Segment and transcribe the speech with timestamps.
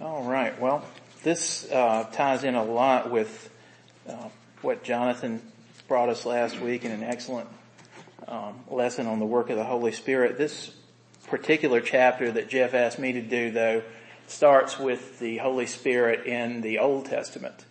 [0.00, 0.58] All right.
[0.58, 0.82] Well,
[1.24, 3.50] this uh, ties in a lot with
[4.08, 4.30] uh,
[4.62, 5.42] what Jonathan
[5.88, 7.50] brought us last week in an excellent
[8.26, 10.38] um, lesson on the work of the Holy Spirit.
[10.38, 10.72] This
[11.26, 13.82] particular chapter that Jeff asked me to do, though,
[14.26, 17.66] starts with the Holy Spirit in the Old Testament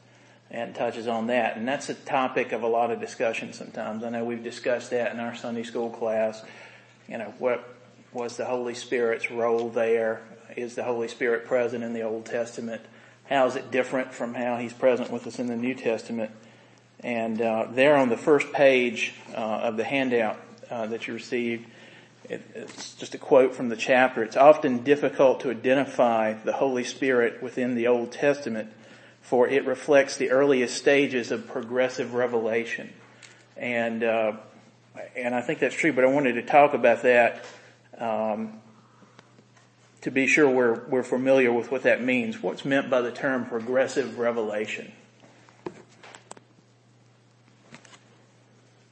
[0.52, 1.58] and touches on that.
[1.58, 4.04] And that's a topic of a lot of discussion sometimes.
[4.04, 6.44] I know we've discussed that in our Sunday school class.
[7.08, 7.68] You know, what
[8.14, 10.22] was the Holy Spirit's role there?
[10.60, 12.82] Is the Holy Spirit present in the Old Testament?
[13.30, 16.32] How is it different from how He's present with us in the New Testament?
[17.00, 20.38] And uh, there on the first page uh, of the handout
[20.70, 21.66] uh, that you received,
[22.26, 24.22] it, it's just a quote from the chapter.
[24.22, 28.70] It's often difficult to identify the Holy Spirit within the Old Testament,
[29.22, 32.92] for it reflects the earliest stages of progressive revelation.
[33.56, 34.34] And uh,
[35.16, 35.94] and I think that's true.
[35.94, 37.46] But I wanted to talk about that
[37.98, 38.60] um,
[40.02, 42.42] to be sure we're we're familiar with what that means.
[42.42, 44.92] What's meant by the term progressive revelation?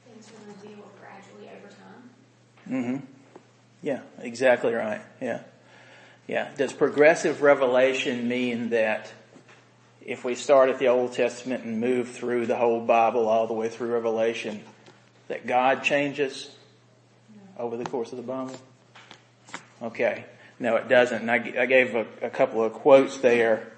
[0.06, 2.10] Things are revealed gradually over time.
[2.68, 3.06] Mm-hmm.
[3.82, 5.00] Yeah, exactly right.
[5.20, 5.40] Yeah.
[6.26, 6.50] Yeah.
[6.56, 9.12] Does progressive revelation mean that
[10.04, 13.54] if we start at the Old Testament and move through the whole Bible all the
[13.54, 14.62] way through Revelation,
[15.28, 16.50] that God changes
[17.58, 18.56] over the course of the Bible?
[19.82, 20.24] Okay.
[20.60, 21.22] No, it doesn't.
[21.22, 23.68] And I, I gave a, a, couple of quotes there.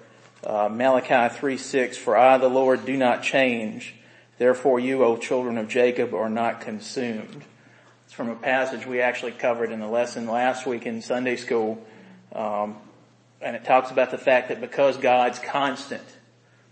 [0.43, 3.95] Uh, Malachi 3 6, For I, the Lord, do not change.
[4.39, 7.43] Therefore you, O children of Jacob, are not consumed.
[8.05, 11.85] It's from a passage we actually covered in the lesson last week in Sunday school.
[12.33, 12.77] Um,
[13.39, 16.03] and it talks about the fact that because God's constant,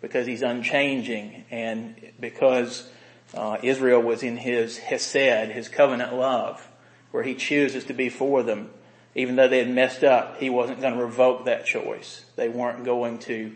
[0.02, 2.90] because He's unchanging, and because
[3.36, 6.68] uh, Israel was in His Hesed, His covenant love,
[7.12, 8.72] where He chooses to be for them,
[9.20, 12.24] even though they had messed up, He wasn't going to revoke that choice.
[12.36, 13.56] They weren't going to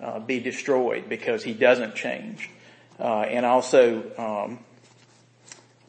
[0.00, 2.50] uh, be destroyed because He doesn't change.
[2.98, 4.58] Uh, and also, um,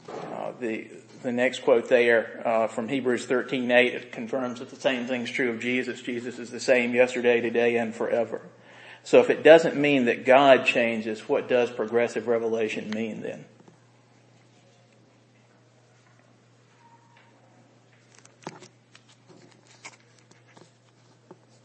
[0.09, 0.87] uh, the
[1.23, 5.31] the next quote there uh, from Hebrews 13:8 it confirms that the same thing is
[5.31, 6.01] true of Jesus.
[6.01, 8.41] Jesus is the same yesterday, today, and forever.
[9.03, 13.45] So if it doesn't mean that God changes, what does progressive revelation mean then?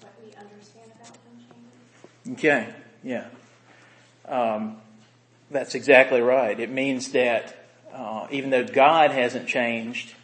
[0.01, 2.18] What we understand about them changes.
[2.33, 2.69] Okay,
[3.03, 3.27] yeah.
[4.27, 4.77] Um,
[5.51, 6.59] that's exactly right.
[6.59, 7.57] It means that
[7.93, 10.15] uh, even though God hasn't changed,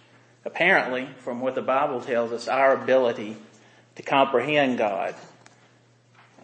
[0.45, 3.37] apparently, from what the Bible tells us, our ability
[3.97, 5.15] to comprehend God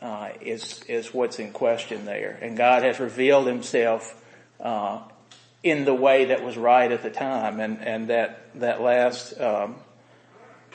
[0.00, 2.38] uh, is is what's in question there.
[2.40, 4.18] And God has revealed Himself
[4.60, 5.00] uh,
[5.62, 7.60] in the way that was right at the time.
[7.60, 9.76] And and that that last um,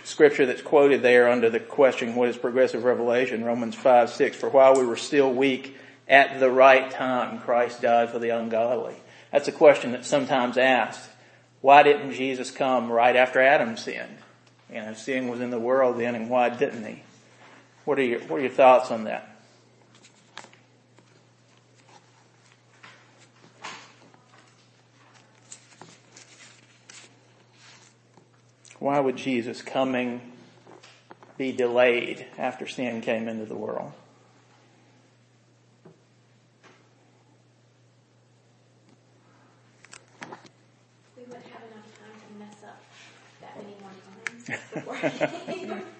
[0.06, 4.38] scripture that's quoted there under the question, "What is progressive revelation?" Romans five six.
[4.38, 5.78] For while we were still weak,
[6.08, 8.96] at the right time, Christ died for the ungodly.
[9.32, 11.10] That's a question that's sometimes asked.
[11.62, 14.18] Why didn't Jesus come right after Adam sinned?
[14.72, 17.04] You know, sin was in the world then, and why didn't he?
[17.86, 19.35] What are your, what are your thoughts on that?
[28.86, 30.22] Why would Jesus coming
[31.40, 33.92] be delayed after sin came into the world?
[41.18, 42.80] We wouldn't have enough time to mess up
[43.42, 45.10] that many more
[45.66, 45.82] times.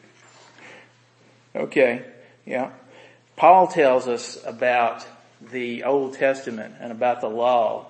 [1.56, 2.06] Okay,
[2.46, 2.70] yeah.
[3.36, 5.08] Paul tells us about
[5.42, 7.88] the Old Testament and about the law.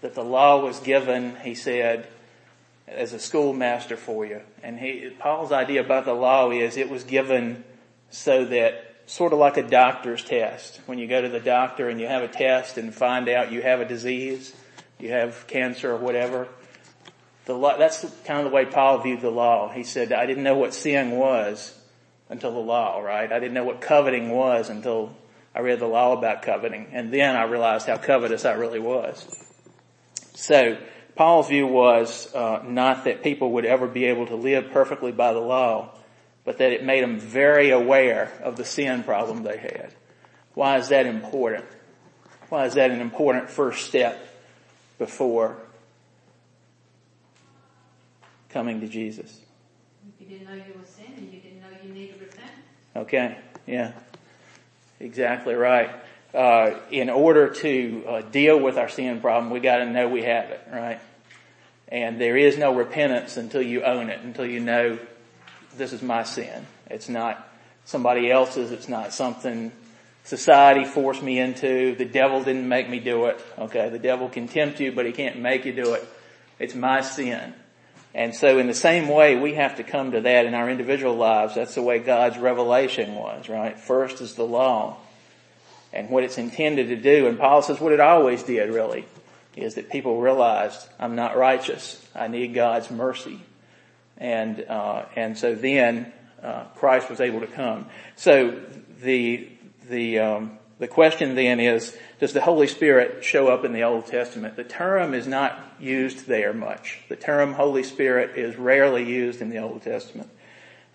[0.00, 2.08] That the law was given, he said,
[2.86, 4.40] as a schoolmaster for you.
[4.62, 7.64] And he, Paul's idea about the law is it was given
[8.10, 10.80] so that sort of like a doctor's test.
[10.86, 13.62] When you go to the doctor and you have a test and find out you
[13.62, 14.54] have a disease,
[14.98, 16.48] you have cancer or whatever.
[17.44, 19.70] The law, that's kind of the way Paul viewed the law.
[19.70, 21.76] He said, I didn't know what sin was
[22.28, 23.30] until the law, right?
[23.30, 25.16] I didn't know what coveting was until
[25.54, 26.88] I read the law about coveting.
[26.92, 29.24] And then I realized how covetous I really was.
[30.34, 30.76] So,
[31.16, 35.32] Paul's view was uh, not that people would ever be able to live perfectly by
[35.32, 35.90] the law,
[36.44, 39.94] but that it made them very aware of the sin problem they had.
[40.52, 41.64] Why is that important?
[42.50, 44.28] Why is that an important first step
[44.98, 45.56] before
[48.50, 49.40] coming to Jesus?
[50.20, 52.52] You didn't know you were sinning, you didn't know you needed to repent.
[52.94, 53.92] Okay, yeah,
[55.00, 55.90] exactly right.
[56.34, 60.22] Uh, in order to uh, deal with our sin problem, we got to know we
[60.22, 61.00] have it, right?
[61.88, 64.98] And there is no repentance until you own it, until you know
[65.76, 66.66] this is my sin.
[66.90, 67.48] It's not
[67.84, 68.72] somebody else's.
[68.72, 69.72] It's not something
[70.24, 71.94] society forced me into.
[71.94, 73.40] The devil didn't make me do it.
[73.58, 73.88] Okay.
[73.88, 76.06] The devil can tempt you, but he can't make you do it.
[76.58, 77.54] It's my sin.
[78.14, 81.16] And so in the same way, we have to come to that in our individual
[81.16, 81.54] lives.
[81.54, 83.78] That's the way God's revelation was, right?
[83.78, 84.96] First is the law
[85.92, 87.26] and what it's intended to do.
[87.26, 89.06] And Paul says what it always did really
[89.56, 92.04] is that people realized I'm not righteous.
[92.14, 93.40] I need God's mercy.
[94.18, 96.12] And, uh, and so then,
[96.42, 97.86] uh, Christ was able to come.
[98.16, 98.60] So
[99.02, 99.48] the,
[99.88, 104.06] the, um, the question then is, does the Holy Spirit show up in the Old
[104.06, 104.56] Testament?
[104.56, 107.00] The term is not used there much.
[107.08, 110.30] The term Holy Spirit is rarely used in the Old Testament.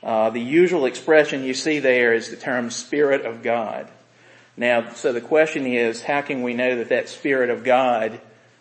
[0.03, 3.87] Uh, the usual expression you see there is the term Spirit of God.
[4.57, 8.19] Now, so the question is, how can we know that that Spirit of God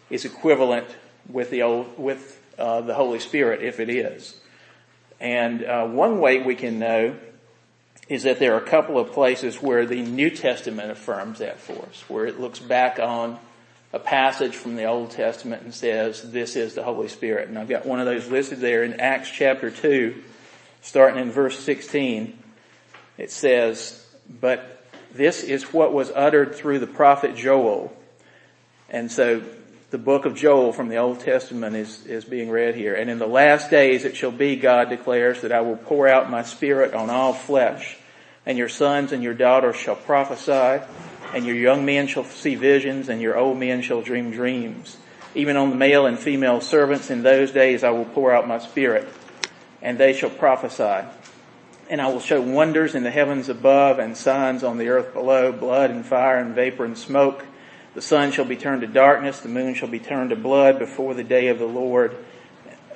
[0.08, 0.86] is equivalent
[1.28, 4.38] with the old, with uh, the Holy Spirit, if it is?
[5.20, 7.16] And uh, one way we can know
[8.08, 11.84] is that there are a couple of places where the New Testament affirms that for
[11.86, 13.38] us, where it looks back on
[13.92, 17.48] a passage from the Old Testament and says, this is the Holy Spirit.
[17.48, 20.22] And I've got one of those listed there in Acts chapter 2,
[20.82, 22.38] starting in verse 16.
[23.18, 24.79] It says, but
[25.14, 27.92] this is what was uttered through the prophet Joel.
[28.88, 29.42] And so
[29.90, 32.94] the book of Joel from the Old Testament is, is being read here.
[32.94, 36.30] And in the last days it shall be, God declares, that I will pour out
[36.30, 37.98] my spirit on all flesh
[38.46, 40.84] and your sons and your daughters shall prophesy,
[41.34, 44.96] and your young men shall see visions, and your old men shall dream dreams.
[45.34, 48.58] Even on the male and female servants in those days I will pour out my
[48.58, 49.08] spirit,
[49.82, 51.06] and they shall prophesy.
[51.90, 55.50] And I will show wonders in the heavens above and signs on the earth below,
[55.50, 57.44] blood and fire and vapor and smoke.
[57.94, 61.14] The sun shall be turned to darkness, the moon shall be turned to blood before
[61.14, 62.16] the day of the Lord.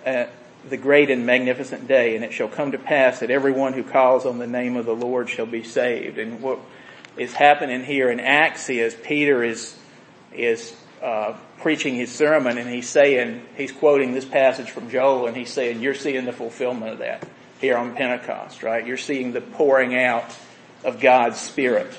[0.07, 0.27] Uh,
[0.71, 4.25] the great and magnificent day, and it shall come to pass that everyone who calls
[4.25, 6.17] on the name of the Lord shall be saved.
[6.17, 6.61] And what
[7.17, 9.77] is happening here in Acts is Peter is
[10.33, 15.37] is uh, preaching his sermon, and he's saying he's quoting this passage from Joel, and
[15.37, 17.27] he's saying you're seeing the fulfillment of that
[17.65, 18.87] here on Pentecost, right?
[18.87, 20.25] You're seeing the pouring out
[20.85, 21.97] of God's Spirit,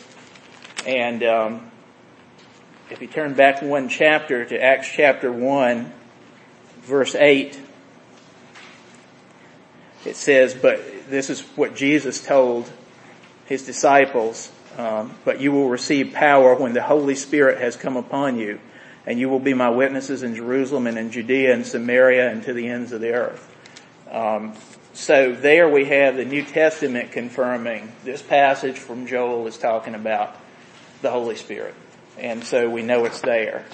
[0.86, 1.72] and um,
[2.92, 5.92] if you turn back one chapter to Acts chapter one,
[6.82, 7.60] verse eight
[10.06, 12.72] it says, but this is what Jesus told
[13.48, 18.38] his disciples, um, but you will receive power when the Holy Spirit has come upon
[18.38, 18.60] you,
[19.08, 22.54] and you will be my witnesses in Jerusalem and in Judea and Samaria and to
[22.54, 23.52] the ends of the earth.
[24.12, 24.54] Um,
[24.96, 30.36] so there we have the New Testament confirming this passage from Joel is talking about
[31.02, 31.76] the Holy Spirit.
[32.18, 33.66] And so we know it's there.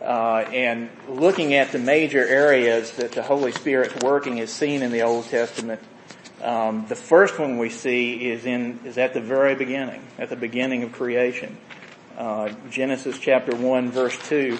[0.00, 4.92] Uh, and looking at the major areas that the Holy Spirit's working is seen in
[4.92, 5.80] the Old Testament.
[6.40, 10.36] Um, the first one we see is in is at the very beginning, at the
[10.36, 11.56] beginning of creation.
[12.16, 14.56] Uh, Genesis chapter one, verse two,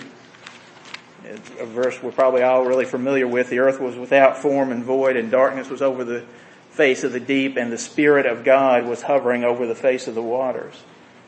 [1.58, 3.50] a verse we're probably all really familiar with.
[3.50, 6.24] The earth was without form and void, and darkness was over the
[6.70, 10.14] face of the deep, and the Spirit of God was hovering over the face of
[10.14, 10.74] the waters.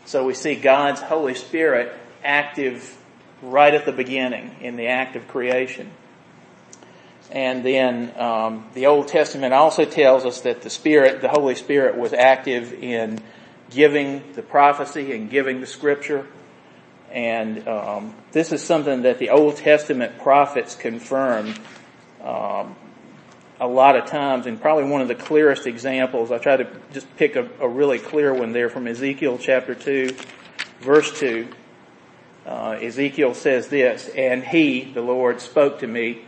[0.04, 1.92] So we see God's Holy Spirit
[2.24, 2.96] active
[3.42, 5.90] right at the beginning in the act of creation.
[7.30, 11.96] And then um, the Old Testament also tells us that the Spirit, the Holy Spirit,
[11.96, 13.20] was active in
[13.70, 16.26] giving the prophecy and giving the Scripture.
[17.10, 21.58] And um, this is something that the Old Testament prophets confirmed
[22.22, 22.76] um,
[23.60, 26.30] a lot of times, and probably one of the clearest examples.
[26.30, 30.16] I try to just pick a, a really clear one there from Ezekiel chapter two,
[30.80, 31.48] verse two
[32.46, 36.22] uh, Ezekiel says this, and he, the Lord, spoke to me,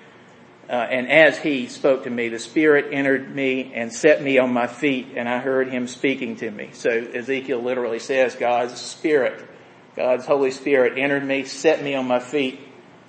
[0.69, 4.53] uh, and as he spoke to me, the Spirit entered me and set me on
[4.53, 6.71] my feet, and I heard him speaking to me.
[6.75, 9.43] So Ezekiel literally says, God's Spirit,
[9.97, 12.61] God's Holy Spirit entered me, set me on my feet,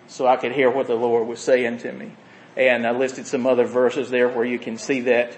[0.07, 2.11] so I could hear what the Lord was saying to me.
[2.57, 5.37] And I listed some other verses there where you can see that,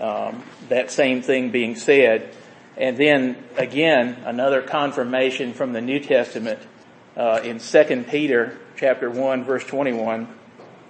[0.00, 2.34] um, that same thing being said.
[2.76, 6.60] And then again, another confirmation from the New Testament
[7.16, 10.28] uh, in 2 Peter chapter 1 verse 21,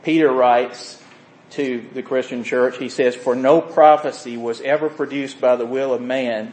[0.02, 1.02] Peter writes
[1.50, 5.94] to the Christian church, he says, for no prophecy was ever produced by the will
[5.94, 6.52] of man,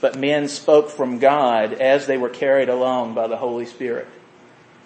[0.00, 4.08] but men spoke from God as they were carried along by the Holy Spirit.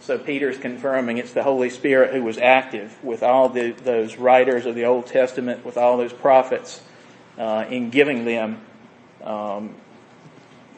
[0.01, 4.67] So Peter's confirming it's the Holy Spirit who was active with all the, those writers
[4.67, 6.83] of the Old Testament, with all those prophets,
[7.39, 8.61] uh, in giving them
[9.23, 9.75] um,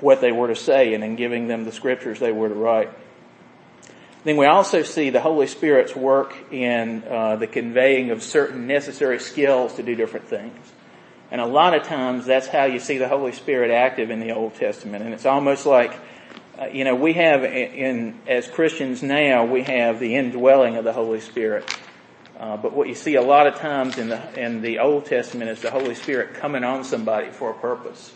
[0.01, 2.91] what they were to say and in giving them the scriptures they were to write.
[4.23, 9.21] Then we also see the Holy Spirit's work in uh, the conveying of certain necessary
[9.21, 10.73] skills to do different things.
[11.37, 14.33] And a lot of times that's how you see the Holy Spirit active in the
[14.33, 15.05] Old Testament.
[15.05, 15.93] And it's almost like,
[16.59, 20.95] uh, you know, we have in, as Christians now, we have the indwelling of the
[20.95, 21.71] Holy Spirit.
[22.41, 25.51] Uh, but what you see a lot of times in the, in the Old Testament
[25.51, 28.15] is the Holy Spirit coming on somebody for a purpose.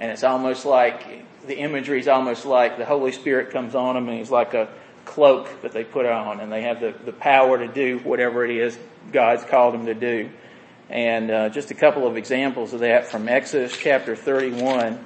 [0.00, 4.08] And it's almost like, the imagery is almost like the Holy Spirit comes on them
[4.08, 4.70] and he's like a
[5.04, 8.50] cloak that they put on and they have the, the power to do whatever it
[8.50, 8.78] is
[9.12, 10.30] God's called them to do.
[10.88, 15.04] And uh, just a couple of examples of that from Exodus chapter 31.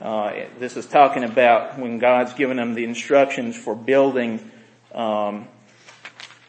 [0.00, 4.50] Uh, this is talking about when God's given them the instructions for building
[4.92, 5.46] um,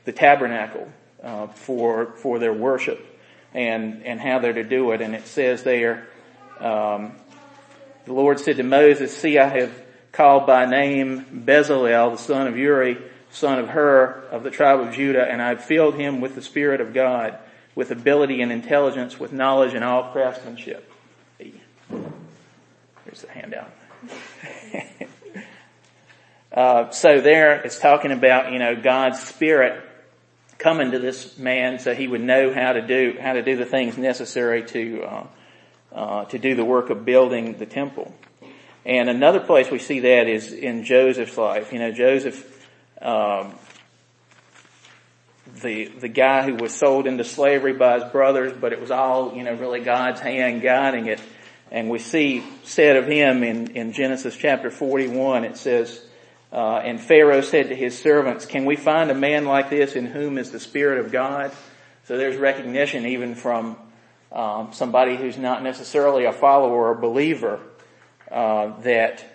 [0.06, 3.06] the tabernacle uh, for for their worship
[3.54, 5.02] and and how they're to do it.
[5.02, 6.08] And it says there,
[6.60, 7.12] um,
[8.06, 9.72] the Lord said to Moses, "See, I have
[10.12, 12.98] called by name Bezalel, the son of Uri,
[13.30, 16.82] son of Hur, of the tribe of Judah, and I've filled him with the Spirit
[16.82, 17.38] of God."
[17.78, 20.92] With ability and intelligence, with knowledge and all craftsmanship.
[21.38, 23.72] Here's the handout.
[26.52, 29.80] uh, so there it's talking about, you know, God's Spirit
[30.58, 33.66] coming to this man so he would know how to do, how to do the
[33.66, 35.28] things necessary to, uh,
[35.94, 38.12] uh, to do the work of building the temple.
[38.88, 41.72] And another place we see that is in Joseph's life.
[41.72, 42.68] You know, Joseph,
[43.04, 43.54] um,
[45.62, 49.36] the the guy who was sold into slavery by his brothers, but it was all
[49.36, 51.22] you know really God's hand guiding it.
[51.72, 55.44] And we see said of him in in Genesis chapter forty one.
[55.44, 56.02] It says,
[56.52, 60.06] uh, "And Pharaoh said to his servants, Can we find a man like this in
[60.06, 61.52] whom is the spirit of God?"
[62.06, 63.76] So there's recognition even from
[64.32, 67.60] um, somebody who's not necessarily a follower or believer
[68.32, 69.26] uh, that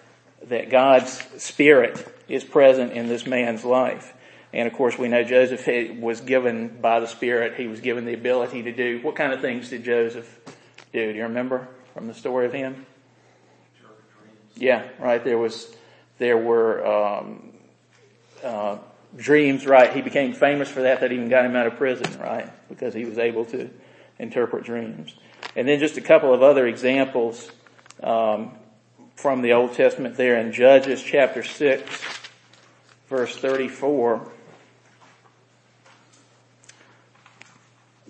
[0.48, 1.12] that God's
[1.42, 4.12] spirit is present in this man's life.
[4.52, 5.66] And of course we know Joseph
[5.98, 9.40] was given by the Spirit, he was given the ability to do, what kind of
[9.40, 10.40] things did Joseph
[10.92, 11.12] do?
[11.12, 12.86] Do you remember from the story of him?
[14.54, 15.24] Yeah, right.
[15.24, 15.74] There was,
[16.18, 17.52] there were, um,
[18.44, 18.78] uh,
[19.16, 19.92] dreams, right?
[19.92, 21.00] He became famous for that.
[21.00, 22.50] That even got him out of prison, right?
[22.68, 23.70] Because he was able to
[24.18, 25.14] interpret dreams.
[25.56, 27.50] And then just a couple of other examples
[28.02, 28.52] um,
[29.16, 31.84] from the Old Testament there in Judges chapter six,
[33.08, 34.32] verse thirty-four.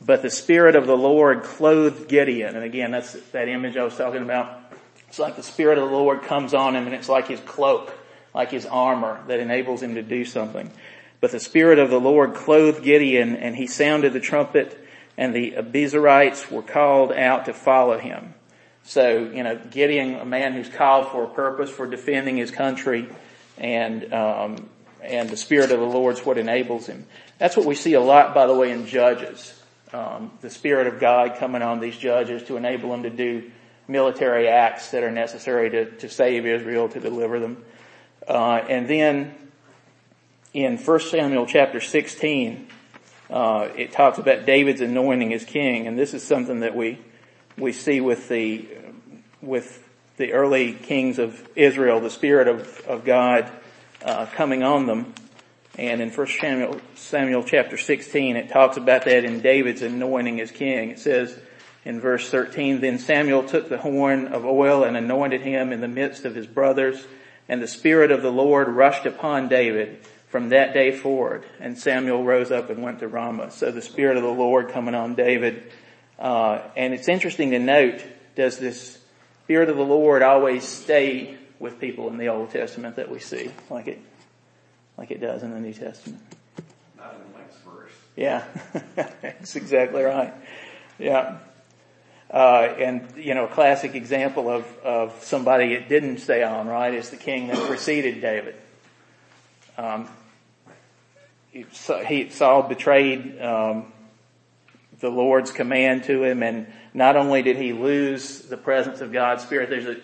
[0.05, 2.57] But the Spirit of the Lord clothed Gideon.
[2.57, 4.61] And again, that's that image I was talking about.
[5.09, 7.93] It's like the Spirit of the Lord comes on him and it's like his cloak,
[8.35, 10.71] like his armor that enables him to do something.
[11.21, 14.77] But the Spirit of the Lord clothed Gideon and he sounded the trumpet
[15.17, 18.35] and the Abiezrites were called out to follow him.
[18.85, 23.09] So, you know, Gideon, a man who's called for a purpose for defending his country
[23.57, 24.69] and, um,
[25.01, 27.07] and the Spirit of the Lord's what enables him.
[27.39, 29.62] That's what we see a lot, by the way, in Judges
[29.93, 33.51] um, the Spirit of God coming on these judges to enable them to do
[33.89, 37.65] military acts that are necessary to, to save Israel, to deliver them.
[38.27, 39.35] Uh, and then
[40.55, 42.69] in 1 Samuel chapter 16,
[43.31, 46.99] uh, it talks about David's anointing as king, and this is something that we
[47.59, 48.67] we see with the
[49.41, 49.83] with
[50.17, 53.51] the early kings of Israel, the Spirit of, of God
[54.05, 55.15] uh, coming on them.
[55.79, 60.51] And in 1 Samuel, Samuel chapter 16, it talks about that in David's anointing as
[60.51, 60.91] king.
[60.91, 61.39] It says
[61.85, 65.89] in verse 13, Then Samuel took the horn of oil and anointed him in the
[65.89, 67.07] midst of his brothers,
[67.49, 71.45] and the Spirit of the Lord rushed upon David from that day forward.
[71.59, 73.51] And Samuel rose up and went to Ramah.
[73.51, 75.73] So the Spirit of the Lord coming on David.
[76.19, 78.03] Uh, and it's interesting to note,
[78.37, 78.99] does this
[79.45, 83.51] Spirit of the Lord always stay with people in the Old Testament that we see?
[83.71, 83.99] Like it
[84.97, 86.23] like it does in the New Testament.
[86.97, 87.93] Not in the next verse.
[88.17, 88.45] Yeah,
[89.23, 90.35] that's exactly right.
[90.99, 91.39] Yeah.
[92.31, 96.95] Uh, and, you know, a classic example of, of somebody that didn't stay on, right,
[96.95, 98.55] is the king that preceded David.
[99.77, 100.09] Um,
[101.51, 101.67] he,
[102.07, 103.93] he, Saul betrayed um,
[105.01, 109.43] the Lord's command to him, and not only did he lose the presence of God's
[109.43, 109.97] Spirit, there's a,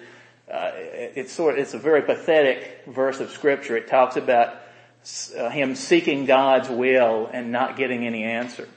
[0.55, 3.77] uh, it's sort, of, it's a very pathetic verse of Scripture.
[3.77, 4.55] It talks about
[5.37, 8.69] uh, him seeking God's will and not getting any answer.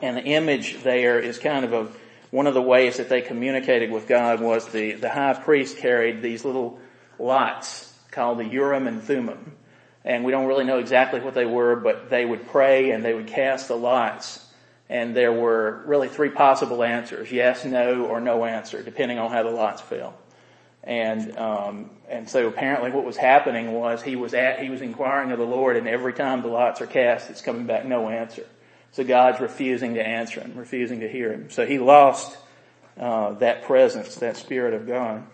[0.00, 1.88] And the image there is kind of a,
[2.30, 6.22] one of the ways that they communicated with God was the, the high priest carried
[6.22, 6.78] these little
[7.18, 9.52] lots called the Urim and Thummim.
[10.04, 13.12] And we don't really know exactly what they were, but they would pray and they
[13.12, 14.46] would cast the lots.
[14.88, 17.30] And there were really three possible answers.
[17.30, 20.14] Yes, no, or no answer, depending on how the lots fell.
[20.82, 25.30] And, um, and so apparently what was happening was he was at, he was inquiring
[25.30, 28.46] of the Lord and every time the lots are cast, it's coming back no answer.
[28.92, 31.50] So God's refusing to answer him, refusing to hear him.
[31.50, 32.36] So he lost,
[32.98, 35.26] uh, that presence, that Spirit of God.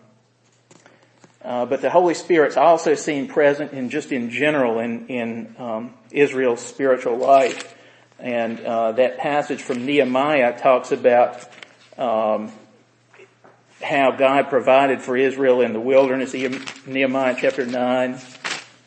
[1.46, 5.94] Uh, but the Holy Spirit's also seen present in just in general in in um,
[6.10, 7.72] Israel's spiritual life,
[8.18, 11.48] and uh, that passage from Nehemiah talks about
[11.96, 12.50] um,
[13.82, 16.32] how God provided for Israel in the wilderness.
[16.32, 18.18] Nehemiah chapter nine,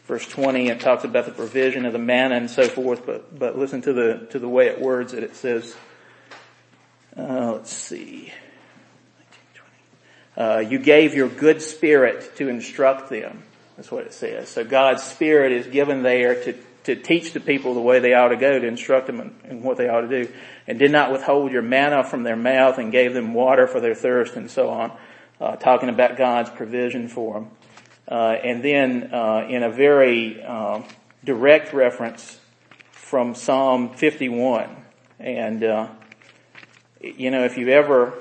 [0.05, 3.05] verse twenty, it talks about the provision of the manna and so forth.
[3.05, 5.24] But but listen to the to the way it words it.
[5.24, 5.75] It says,
[7.17, 8.34] uh, let's see.
[10.38, 13.43] Uh, you gave your good spirit to instruct them.
[13.75, 14.48] That's what it says.
[14.50, 16.53] So God's spirit is given there to,
[16.89, 19.63] to teach the people the way they ought to go, to instruct them in, in
[19.63, 20.31] what they ought to do.
[20.67, 23.93] And did not withhold your manna from their mouth and gave them water for their
[23.93, 24.91] thirst and so on.
[25.39, 27.51] Uh, talking about God's provision for them.
[28.08, 30.81] Uh, and then uh, in a very uh,
[31.24, 32.39] direct reference
[32.91, 34.75] from Psalm 51.
[35.19, 35.88] And, uh,
[37.01, 38.13] you know, if you've ever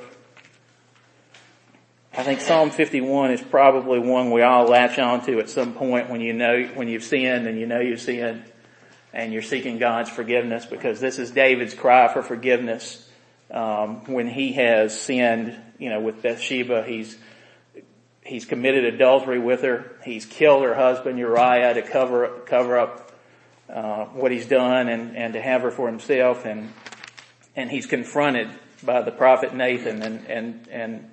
[2.18, 6.20] I think Psalm 51 is probably one we all latch onto at some point when
[6.20, 8.42] you know, when you've sinned and you know you've sinned
[9.12, 13.08] and you're seeking God's forgiveness because this is David's cry for forgiveness.
[13.50, 17.16] Um, when he has sinned, you know, with Bathsheba, he's,
[18.22, 19.96] he's committed adultery with her.
[20.04, 23.12] He's killed her husband Uriah to cover, cover up,
[23.72, 26.72] uh, what he's done and, and to have her for himself and,
[27.54, 28.48] and he's confronted
[28.82, 31.10] by the prophet Nathan and, and, and,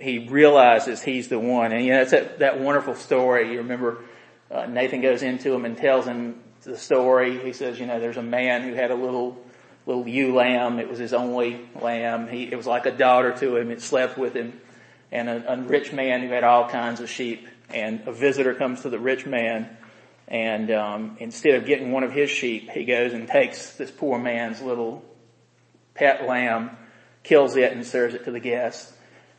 [0.00, 1.72] he realizes he's the one.
[1.72, 3.52] And you know, it's that, that wonderful story.
[3.52, 4.02] You remember
[4.50, 7.38] uh, Nathan goes into him and tells him the story.
[7.38, 9.38] He says, you know, there's a man who had a little
[9.86, 10.78] little ewe lamb.
[10.78, 12.28] It was his only lamb.
[12.28, 13.70] He, it was like a daughter to him.
[13.70, 14.60] It slept with him.
[15.10, 17.48] And a, a rich man who had all kinds of sheep.
[17.70, 19.76] And a visitor comes to the rich man.
[20.28, 24.18] And um, instead of getting one of his sheep, he goes and takes this poor
[24.18, 25.02] man's little
[25.94, 26.70] pet lamb,
[27.24, 28.92] kills it, and serves it to the guests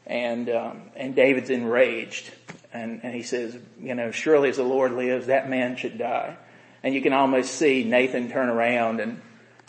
[0.05, 2.31] and um, and David's enraged,
[2.73, 6.37] and and he says, you know, surely as the Lord lives, that man should die.
[6.83, 9.21] And you can almost see Nathan turn around and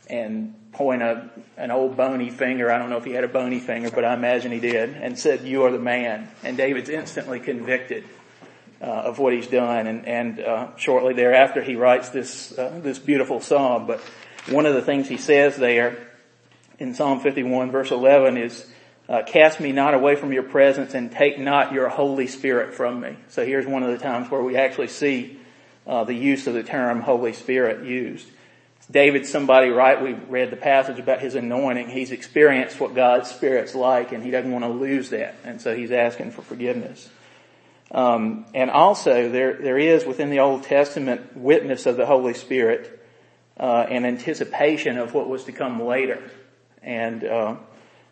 [0.08, 2.70] and point a an old bony finger.
[2.70, 5.18] I don't know if he had a bony finger, but I imagine he did, and
[5.18, 8.04] said, "You are the man." And David's instantly convicted
[8.80, 12.98] uh, of what he's done, and and uh, shortly thereafter he writes this uh, this
[12.98, 13.86] beautiful psalm.
[13.86, 14.00] But
[14.48, 16.08] one of the things he says there
[16.78, 18.66] in Psalm 51, verse 11, is
[19.08, 23.00] uh, cast me not away from your presence and take not your Holy Spirit from
[23.00, 23.16] me.
[23.28, 25.38] So here's one of the times where we actually see
[25.86, 28.26] uh, the use of the term Holy Spirit used.
[28.90, 31.88] David, somebody right, we read the passage about his anointing.
[31.88, 35.36] He's experienced what God's Spirit's like and he doesn't want to lose that.
[35.44, 37.08] And so he's asking for forgiveness.
[37.90, 42.98] Um, and also there, there is within the Old Testament witness of the Holy Spirit,
[43.58, 46.30] uh, and anticipation of what was to come later.
[46.82, 47.56] And, uh,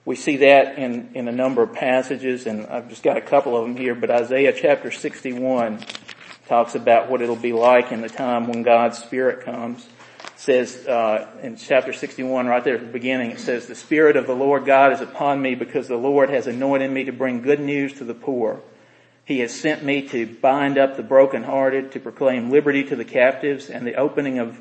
[0.04, 3.56] we see that in, in a number of passages, and I've just got a couple
[3.56, 5.84] of them here, but Isaiah chapter 61
[6.50, 9.86] talks about what it'll be like in the time when God's Spirit comes.
[10.24, 14.16] It says uh, in chapter 61, right there at the beginning, it says, The Spirit
[14.16, 17.40] of the Lord God is upon me because the Lord has anointed me to bring
[17.40, 18.60] good news to the poor.
[19.24, 23.70] He has sent me to bind up the brokenhearted, to proclaim liberty to the captives,
[23.70, 24.60] and the opening of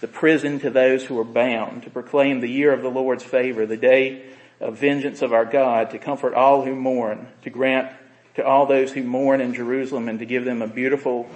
[0.00, 3.64] the prison to those who are bound, to proclaim the year of the Lord's favor,
[3.64, 4.24] the day
[4.58, 7.92] of vengeance of our God, to comfort all who mourn, to grant
[8.38, 11.28] to all those who mourn in Jerusalem and to give them a beautiful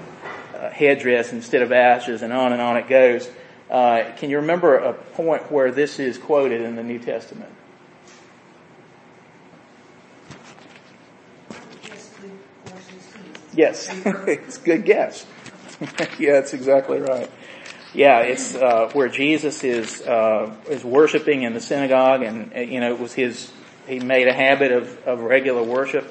[0.55, 3.29] uh, headdress instead of ashes and on and on it goes.
[3.69, 7.51] Uh, can you remember a point where this is quoted in the New Testament?
[13.53, 15.27] Yes, it's a good guess.
[16.21, 17.29] yeah, that's exactly right.
[17.95, 22.79] Yeah, it's uh, where Jesus is uh, is worshiping in the synagogue, and uh, you
[22.79, 23.51] know it was his.
[23.89, 26.11] He made a habit of of regular worship,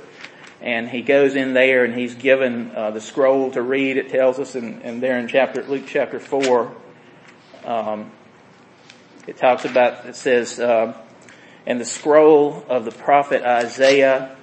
[0.62, 3.98] and he goes in there and he's given uh, the scroll to read.
[3.98, 6.76] It tells us, and, there in chapter Luke chapter four,
[7.66, 8.12] um,
[9.28, 10.06] it talks about.
[10.06, 10.96] It says, uh,
[11.66, 14.36] and the scroll of the prophet Isaiah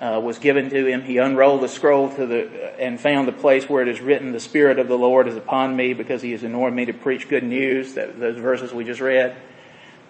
[0.00, 1.02] uh, was given to him.
[1.02, 4.40] He unrolled the scroll to the and found the place where it is written, "The
[4.40, 7.44] Spirit of the Lord is upon me, because He has anointed me to preach good
[7.44, 9.36] news." That, those verses we just read.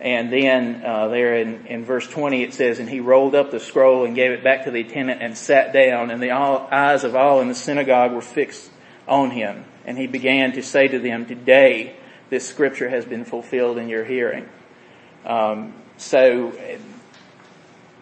[0.00, 3.60] And then uh, there in, in verse 20 it says, "And he rolled up the
[3.60, 6.10] scroll and gave it back to the attendant and sat down.
[6.10, 8.70] And the all, eyes of all in the synagogue were fixed
[9.08, 9.64] on him.
[9.84, 11.96] And he began to say to them, "Today
[12.28, 14.48] this scripture has been fulfilled in your hearing."
[15.24, 16.52] Um, so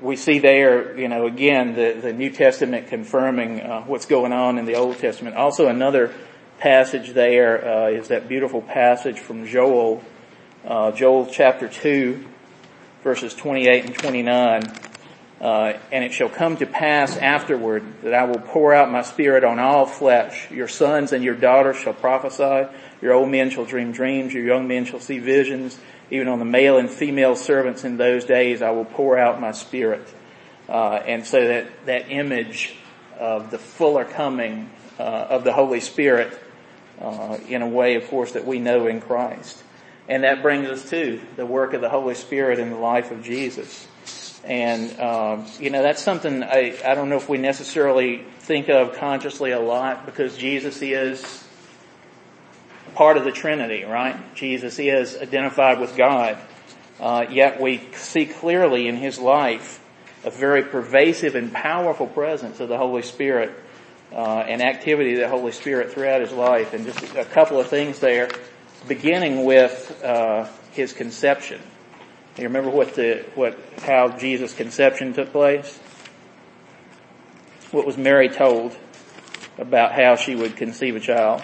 [0.00, 4.58] we see there, you know, again, the, the New Testament confirming uh, what's going on
[4.58, 5.36] in the Old Testament.
[5.36, 6.12] Also another
[6.58, 10.02] passage there uh, is that beautiful passage from Joel,
[10.64, 12.24] uh, Joel chapter 2,
[13.02, 14.62] verses 28 and 29.
[15.40, 19.44] Uh, and it shall come to pass afterward that I will pour out my spirit
[19.44, 20.50] on all flesh.
[20.50, 22.72] Your sons and your daughters shall prophesy.
[23.02, 24.32] Your old men shall dream dreams.
[24.32, 25.78] Your young men shall see visions.
[26.10, 29.52] Even on the male and female servants in those days I will pour out my
[29.52, 30.08] spirit.
[30.66, 32.74] Uh, and so that, that image
[33.18, 36.38] of the fuller coming uh, of the Holy Spirit
[37.00, 39.62] uh, in a way, of course, that we know in Christ.
[40.08, 43.22] And that brings us to the work of the Holy Spirit in the life of
[43.22, 43.88] Jesus.
[44.44, 48.96] And, um, you know, that's something I, I don't know if we necessarily think of
[48.96, 51.44] consciously a lot because Jesus is
[52.94, 54.34] part of the Trinity, right?
[54.34, 56.38] Jesus is identified with God.
[57.00, 59.80] Uh, yet we see clearly in his life
[60.24, 63.52] a very pervasive and powerful presence of the Holy Spirit
[64.12, 66.72] uh, and activity of the Holy Spirit throughout his life.
[66.72, 68.30] And just a couple of things there,
[68.88, 71.60] beginning with uh, his conception.
[72.36, 75.78] You remember what the what how Jesus' conception took place?
[77.70, 78.76] What was Mary told
[79.58, 81.42] about how she would conceive a child?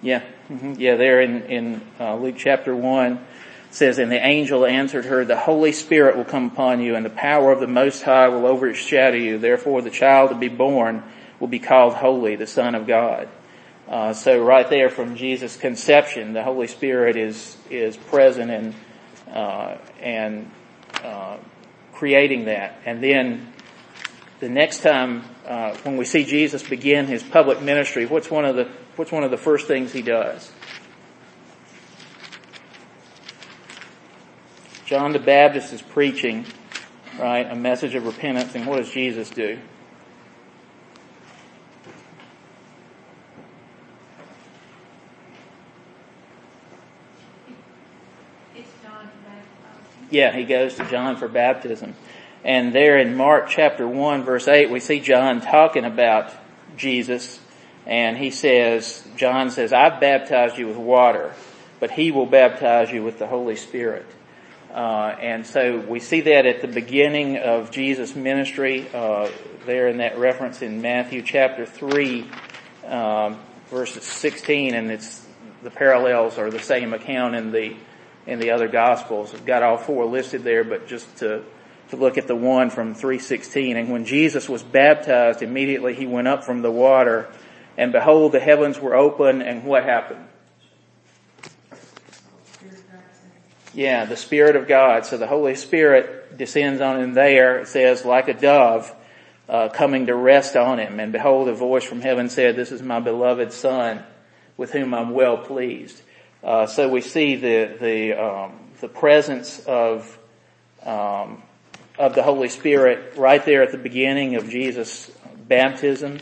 [0.00, 0.74] Yeah, mm-hmm.
[0.78, 0.96] yeah.
[0.96, 3.26] There in in uh, Luke chapter one
[3.76, 7.10] says, "And the angel answered her, The Holy Spirit will come upon you, and the
[7.10, 9.38] power of the Most High will overshadow you.
[9.38, 11.02] Therefore, the child to be born
[11.38, 13.28] will be called holy, the Son of God."
[13.88, 18.74] Uh, so, right there from Jesus' conception, the Holy Spirit is is present and
[19.32, 20.50] uh, and
[21.04, 21.36] uh,
[21.92, 23.52] creating that, and then
[24.40, 28.56] the next time uh, when we see Jesus begin his public ministry, what's one of
[28.56, 30.50] the what's one of the first things he does?
[34.86, 36.46] John the Baptist is preaching,
[37.18, 39.58] right, a message of repentance, and what does Jesus do?
[50.08, 51.96] Yeah, he goes to John for baptism.
[52.44, 56.32] And there in Mark chapter 1 verse 8, we see John talking about
[56.76, 57.40] Jesus
[57.86, 61.34] and he says, John says, I've baptized you with water,
[61.80, 64.06] but he will baptize you with the Holy Spirit.
[64.76, 69.30] Uh, and so we see that at the beginning of Jesus' ministry, uh,
[69.64, 72.30] there in that reference in Matthew chapter 3,
[72.84, 75.26] um, verses 16, and it's,
[75.62, 77.74] the parallels are the same account in the,
[78.26, 79.32] in the other gospels.
[79.32, 81.42] I've got all four listed there, but just to,
[81.88, 83.78] to look at the one from 316.
[83.78, 87.32] And when Jesus was baptized, immediately he went up from the water,
[87.78, 90.26] and behold, the heavens were open, and what happened?
[93.76, 95.04] Yeah, the Spirit of God.
[95.04, 98.90] So the Holy Spirit descends on him there, it says, like a dove,
[99.50, 100.98] uh, coming to rest on him.
[100.98, 104.02] And behold, a voice from heaven said, this is my beloved Son,
[104.56, 106.00] with whom I'm well pleased.
[106.42, 110.18] Uh, so we see the, the, um, the presence of,
[110.82, 111.42] um,
[111.98, 115.10] of the Holy Spirit right there at the beginning of Jesus'
[115.46, 116.20] baptism.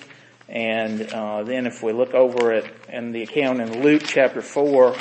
[0.48, 4.96] And uh, then if we look over it in the account in Luke chapter 4,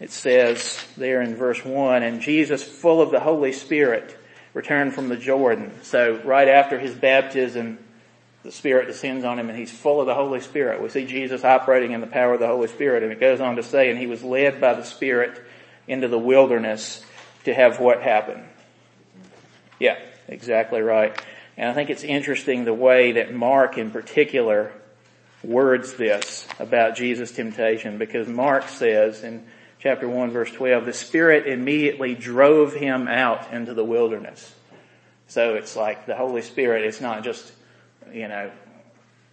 [0.00, 4.16] it says there in verse 1, and Jesus full of the Holy Spirit
[4.54, 5.72] returned from the Jordan.
[5.82, 7.78] So right after his baptism,
[8.42, 10.82] the Spirit descends on him and he's full of the Holy Spirit.
[10.82, 13.56] We see Jesus operating in the power of the Holy Spirit and it goes on
[13.56, 15.40] to say, and he was led by the Spirit
[15.86, 17.04] into the wilderness
[17.44, 18.44] to have what happen?
[19.78, 21.18] Yeah, exactly right.
[21.56, 24.72] And I think it's interesting the way that Mark in particular
[25.42, 29.44] words this about Jesus' temptation because Mark says in
[29.80, 34.54] chapter 1 verse 12, the Spirit immediately drove him out into the wilderness.
[35.26, 37.50] So it's like the Holy Spirit, it's not just,
[38.12, 38.50] you know,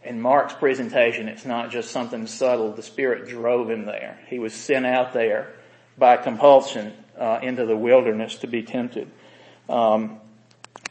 [0.03, 2.71] in Mark's presentation, it's not just something subtle.
[2.71, 4.19] The Spirit drove him there.
[4.27, 5.53] He was sent out there
[5.97, 9.12] by compulsion uh, into the wilderness to be tempted.
[9.67, 10.19] Um,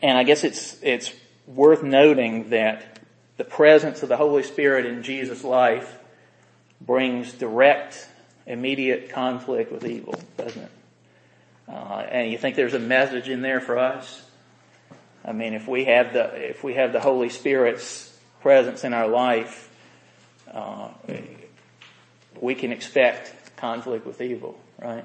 [0.02, 1.12] and I guess it's it's
[1.46, 2.98] worth noting that
[3.36, 5.98] the presence of the Holy Spirit in Jesus' life
[6.80, 8.06] brings direct,
[8.46, 10.70] immediate conflict with evil, doesn't it?
[11.68, 14.22] Uh, and you think there's a message in there for us?
[15.24, 19.08] I mean, if we have the if we have the Holy Spirit's presence in our
[19.08, 19.68] life,
[20.52, 20.90] uh,
[22.40, 25.04] we can expect conflict with evil, right?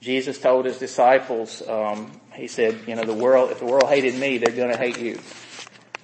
[0.00, 4.14] Jesus told his disciples, um, he said, you know, the world, if the world hated
[4.14, 5.18] me, they're going to hate you.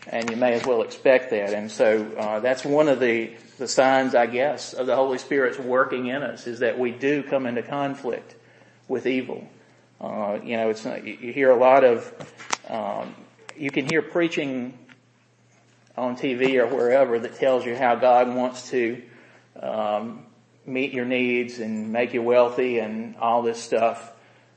[0.06, 1.52] And you may as well expect that.
[1.52, 5.58] And so, uh, that's one of the, the signs, I guess, of the Holy Spirit's
[5.58, 8.34] working in us is that we do come into conflict
[8.88, 9.46] with evil.
[10.00, 12.12] Uh, you know, it's not, you hear a lot of,
[12.68, 13.14] um,
[13.56, 14.78] you can hear preaching
[15.96, 19.02] on TV or wherever that tells you how God wants to
[19.60, 20.24] um,
[20.64, 24.12] meet your needs and make you wealthy and all this stuff.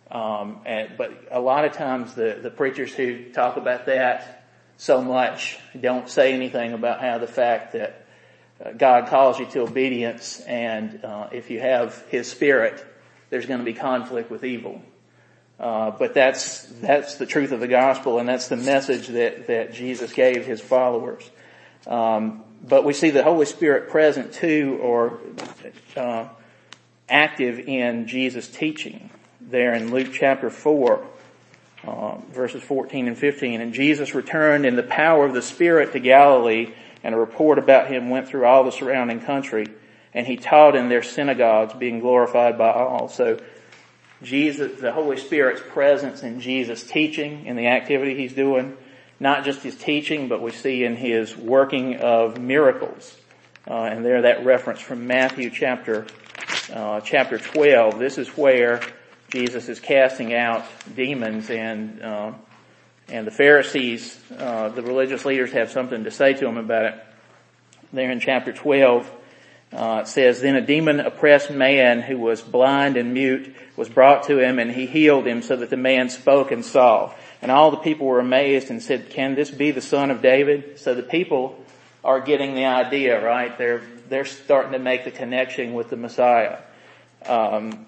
[0.10, 4.43] Um, and, but a lot of times the, the preachers who talk about that
[4.84, 8.06] so much don't say anything about how the fact that
[8.62, 12.86] uh, God calls you to obedience and uh, if you have His Spirit,
[13.30, 14.82] there's going to be conflict with evil.
[15.58, 19.74] Uh, but that's that's the truth of the gospel, and that's the message that that
[19.74, 21.30] Jesus gave his followers.
[21.88, 25.22] Um, but we see the Holy Spirit present too, or
[25.96, 26.28] uh,
[27.08, 31.08] active in Jesus' teaching there in Luke chapter four,
[31.86, 33.62] uh, verses fourteen and fifteen.
[33.62, 37.88] And Jesus returned in the power of the Spirit to Galilee, and a report about
[37.88, 39.68] him went through all the surrounding country,
[40.14, 43.10] and he taught in their synagogues, being glorified by all.
[43.10, 43.40] So
[44.24, 48.78] Jesus, the Holy Spirit's presence in Jesus' teaching and the activity he's doing,
[49.20, 53.18] not just his teaching, but we see in his working of miracles.
[53.68, 56.06] Uh, and there that reference from Matthew chapter,
[56.74, 58.00] uh, chapter 12.
[58.00, 58.82] This is where
[59.34, 60.64] Jesus is casting out
[60.96, 62.34] demons and, uh,
[63.08, 67.04] and the Pharisees, uh, the religious leaders have something to say to him about it.
[67.92, 69.12] There in chapter 12,
[69.72, 74.28] uh, it says, then a demon oppressed man who was blind and mute was brought
[74.28, 77.12] to him and he healed him so that the man spoke and saw.
[77.42, 80.78] And all the people were amazed and said, can this be the son of David?
[80.78, 81.60] So the people
[82.04, 83.58] are getting the idea, right?
[83.58, 86.60] They're, they're starting to make the connection with the Messiah.
[87.26, 87.88] Um,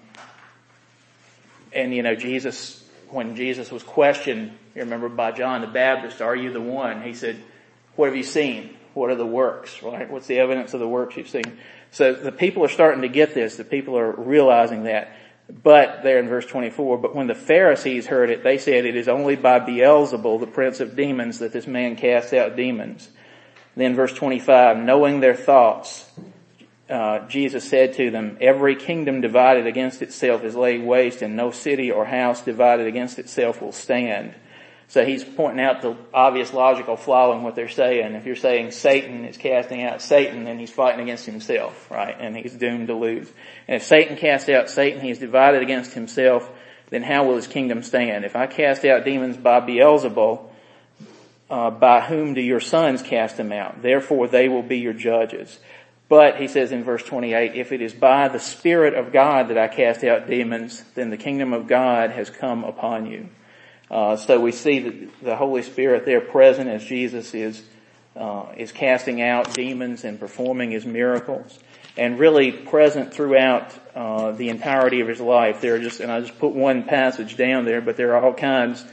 [1.76, 6.34] and you know, Jesus, when Jesus was questioned, you remember by John the Baptist, are
[6.34, 7.02] you the one?
[7.02, 7.40] He said,
[7.94, 8.76] what have you seen?
[8.94, 10.10] What are the works, right?
[10.10, 11.58] What's the evidence of the works you've seen?
[11.90, 13.56] So the people are starting to get this.
[13.56, 15.12] The people are realizing that.
[15.48, 19.06] But there in verse 24, but when the Pharisees heard it, they said it is
[19.06, 23.08] only by Beelzebul, the prince of demons, that this man casts out demons.
[23.76, 26.10] Then verse 25, knowing their thoughts,
[26.88, 31.50] uh, Jesus said to them, every kingdom divided against itself is laid waste and no
[31.50, 34.34] city or house divided against itself will stand.
[34.88, 38.14] So he's pointing out the obvious logical flaw in what they're saying.
[38.14, 42.14] If you're saying Satan is casting out Satan, then he's fighting against himself, right?
[42.18, 43.28] And he's doomed to lose.
[43.66, 46.48] And if Satan casts out Satan, he's divided against himself,
[46.90, 48.24] then how will his kingdom stand?
[48.24, 50.50] If I cast out demons by Beelzebul,
[51.50, 53.82] uh, by whom do your sons cast them out?
[53.82, 55.58] Therefore they will be your judges.
[56.08, 59.58] But he says in verse 28, if it is by the Spirit of God that
[59.58, 63.28] I cast out demons, then the kingdom of God has come upon you.
[63.90, 67.62] Uh, so we see the, the, Holy Spirit there present as Jesus is
[68.16, 71.58] uh, is casting out demons and performing his miracles,
[71.98, 75.60] and really present throughout uh, the entirety of his life.
[75.60, 78.32] There are just, and I just put one passage down there, but there are all
[78.32, 78.84] kinds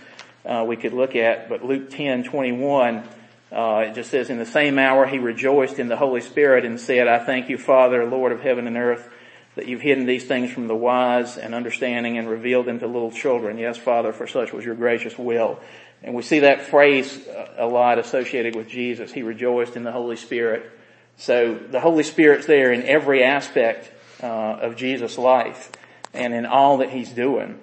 [0.46, 1.48] uh, we could look at.
[1.48, 3.08] But Luke ten twenty one.
[3.54, 6.80] Uh, it just says, in the same hour he rejoiced in the Holy Spirit and
[6.80, 9.08] said, I thank you, Father, Lord of heaven and earth,
[9.56, 13.12] that you've hidden these things from the wise and understanding and revealed them to little
[13.12, 13.60] children.
[13.60, 15.60] Yes, Father, for such was your gracious will.
[16.02, 19.12] And we see that phrase a lot associated with Jesus.
[19.12, 20.72] He rejoiced in the Holy Spirit.
[21.18, 25.72] So the Holy Spirit's there in every aspect uh, of Jesus' life
[26.14, 27.60] and in all that He's doing.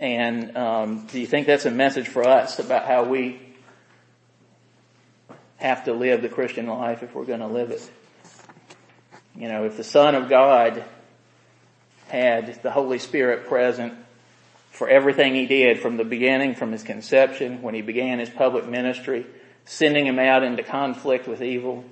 [0.00, 3.40] And um, do you think that's a message for us about how we
[5.64, 7.90] have to live the Christian life if we're going to live it?
[9.34, 10.84] You know, if the Son of God
[12.08, 13.94] had the Holy Spirit present
[14.70, 18.68] for everything he did from the beginning, from his conception, when he began his public
[18.68, 19.24] ministry,
[19.64, 21.82] sending him out into conflict with evil,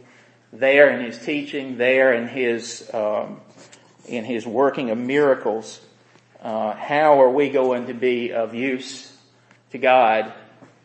[0.52, 3.40] there in his teaching, there in his, um,
[4.06, 5.80] in his working of miracles,
[6.42, 9.10] uh, how are we going to be of use
[9.70, 10.30] to God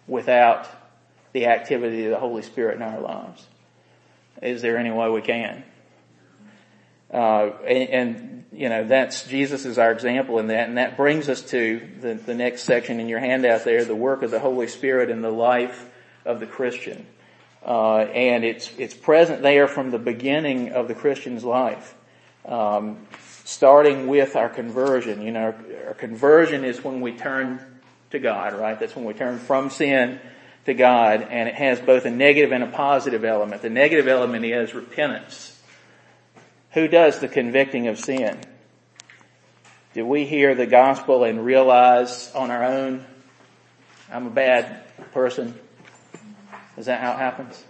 [0.07, 0.69] without
[1.37, 3.45] the activity of the Holy Spirit in our lives?
[4.41, 5.63] Is there any way we can?
[7.13, 11.29] Uh, and, and, you know, that's, Jesus is our example in that, and that brings
[11.29, 14.67] us to the, the next section in your handout there, the work of the Holy
[14.67, 15.87] Spirit in the life
[16.25, 17.05] of the Christian.
[17.63, 21.93] Uh, and it's, it's present there from the beginning of the Christian's life.
[22.45, 23.05] Um,
[23.43, 25.21] starting with our conversion.
[25.21, 27.63] You know, our, our conversion is when we turn
[28.09, 28.79] to God, right?
[28.79, 30.19] That's when we turn from sin
[30.67, 33.61] to God, and it has both a negative and a positive element.
[33.61, 35.57] The negative element is repentance.
[36.73, 38.37] Who does the convicting of sin?
[39.93, 43.05] Do we hear the gospel and realize on our own,
[44.11, 45.57] I'm a bad person?
[46.75, 47.63] Is that how it happens?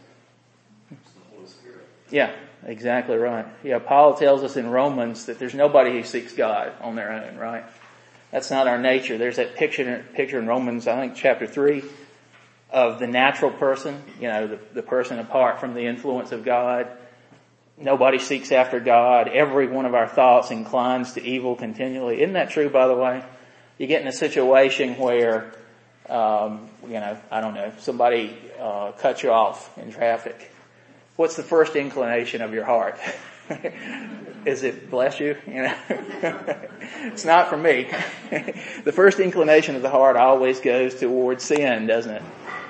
[2.10, 2.33] Yeah,
[2.65, 3.45] exactly right.
[3.63, 7.38] Yeah, Paul tells us in Romans that there's nobody who seeks God on their own,
[7.38, 7.63] right?
[8.31, 9.19] That's not our nature.
[9.19, 11.83] There's that picture, picture in Romans, I think chapter three,
[12.69, 16.88] of the natural person, you know, the, the person apart from the influence of God
[17.77, 19.27] nobody seeks after God.
[19.27, 22.21] Every one of our thoughts inclines to evil continually.
[22.21, 23.23] Isn't that true, by the way?
[23.77, 25.53] You get in a situation where,
[26.10, 30.51] um, you know, I don't know, somebody uh, cuts you off in traffic.
[31.15, 32.99] What's the first inclination of your heart?
[34.45, 35.38] Is it bless you?
[35.45, 37.88] You know, it's not for me.
[38.84, 42.23] the first inclination of the heart always goes towards sin, doesn't it?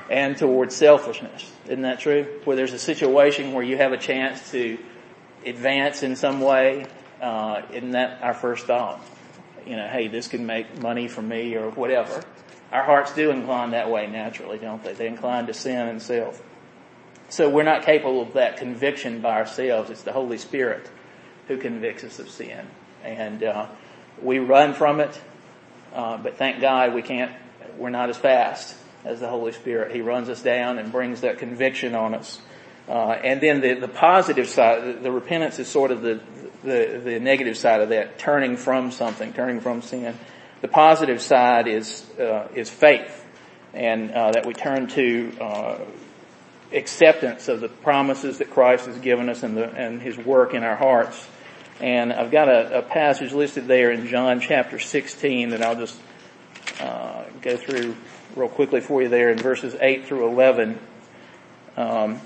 [0.10, 1.52] And towards selfishness.
[1.66, 2.26] Isn't that true?
[2.46, 4.78] Where there's a situation where you have a chance to
[5.46, 6.86] advance in some way,
[7.22, 9.02] uh, isn't that our first thought?
[9.66, 12.24] You know, hey, this can make money for me or whatever.
[12.72, 14.94] Our hearts do incline that way naturally, don't they?
[14.94, 16.42] They incline to sin and self.
[17.30, 19.90] So we're not capable of that conviction by ourselves.
[19.90, 20.90] It's the Holy Spirit
[21.50, 22.66] who convicts us of sin.
[23.04, 23.68] And, uh,
[24.22, 25.20] we run from it,
[25.94, 27.32] uh, but thank God we can't,
[27.78, 29.94] we're not as fast as the Holy Spirit.
[29.94, 32.42] He runs us down and brings that conviction on us.
[32.88, 36.22] Uh, and then the, the positive side, the, the repentance is sort of the,
[36.64, 40.18] the, the negative side of that, turning from something, turning from sin.
[40.62, 43.26] The positive side is, uh, is faith.
[43.74, 45.80] And, uh, that we turn to, uh,
[46.74, 50.64] acceptance of the promises that Christ has given us and the, and His work in
[50.64, 51.28] our hearts.
[51.80, 56.00] And I've got a, a passage listed there in John chapter 16 that I'll just,
[56.80, 57.96] uh, go through
[58.38, 60.80] real quickly for you there in verses 8 through 11.
[61.76, 62.22] Um,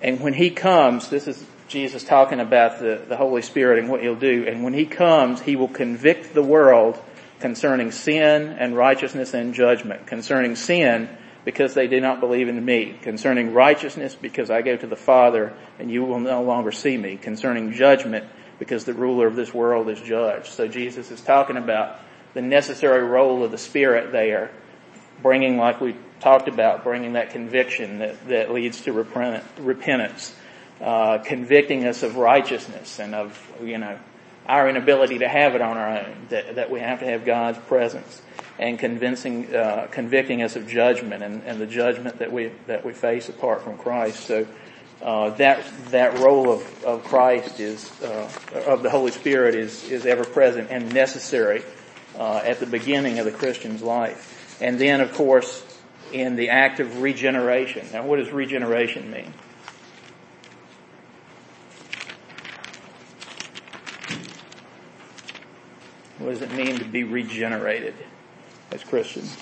[0.00, 4.00] and when He comes, this is Jesus talking about the, the Holy Spirit and what
[4.00, 4.46] He'll do.
[4.46, 6.98] And when He comes, He will convict the world
[7.40, 10.06] concerning sin and righteousness and judgment.
[10.06, 11.08] Concerning sin,
[11.44, 12.98] because they did not believe in me.
[13.02, 17.16] Concerning righteousness, because I go to the Father and you will no longer see me.
[17.16, 18.24] Concerning judgment,
[18.58, 20.52] because the ruler of this world is judged.
[20.52, 22.00] So Jesus is talking about
[22.38, 24.52] the necessary role of the Spirit there,
[25.22, 30.36] bringing, like we talked about, bringing that conviction that, that leads to repentance,
[30.80, 33.98] uh, convicting us of righteousness and of, you know,
[34.46, 37.58] our inability to have it on our own, that, that we have to have God's
[37.58, 38.22] presence
[38.56, 42.92] and convincing, uh, convicting us of judgment and, and, the judgment that we that we
[42.92, 44.20] face apart from Christ.
[44.26, 44.46] So
[45.02, 48.30] uh, that that role of, of Christ is uh,
[48.68, 51.64] of the Holy Spirit is is ever present and necessary
[52.18, 55.64] uh, at the beginning of the Christian's life, and then of course
[56.12, 57.86] in the act of regeneration.
[57.92, 59.32] Now, what does regeneration mean?
[66.18, 67.94] What does it mean to be regenerated?
[68.70, 69.36] as Christians.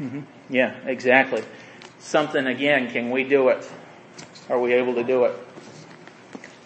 [0.00, 0.20] Mm-hmm.
[0.50, 1.42] Yeah, exactly.
[1.98, 3.68] Something again, can we do it?
[4.48, 5.34] Are we able to do it?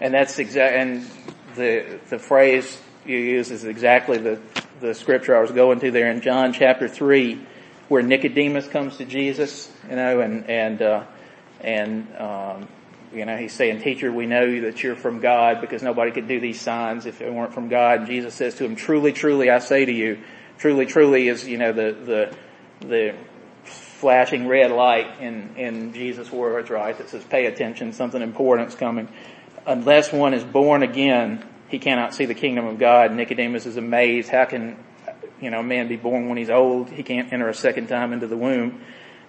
[0.01, 1.20] And that's exact, and
[1.61, 4.41] the, the phrase you use is exactly the,
[4.81, 7.39] the scripture I was going to there in John chapter 3,
[7.89, 11.05] where Nicodemus comes to Jesus, you know, and, and, uh,
[11.61, 12.69] and, um,
[13.13, 16.41] you know, he's saying, teacher, we know that you're from God because nobody could do
[16.41, 18.01] these signs if it weren't from God.
[18.01, 20.19] And Jesus says to him, truly, truly, I say to you,
[20.59, 22.33] truly, truly is, you know, the,
[22.81, 23.15] the, the
[23.65, 26.97] flashing red light in, in Jesus' words, right?
[26.97, 29.09] That says, pay attention, something important's coming.
[29.67, 33.13] Unless one is born again, he cannot see the kingdom of God.
[33.15, 34.29] Nicodemus is amazed.
[34.29, 34.77] How can,
[35.41, 36.91] you know, a man be born when he's old?
[36.91, 38.83] He can't enter a second time into the womb.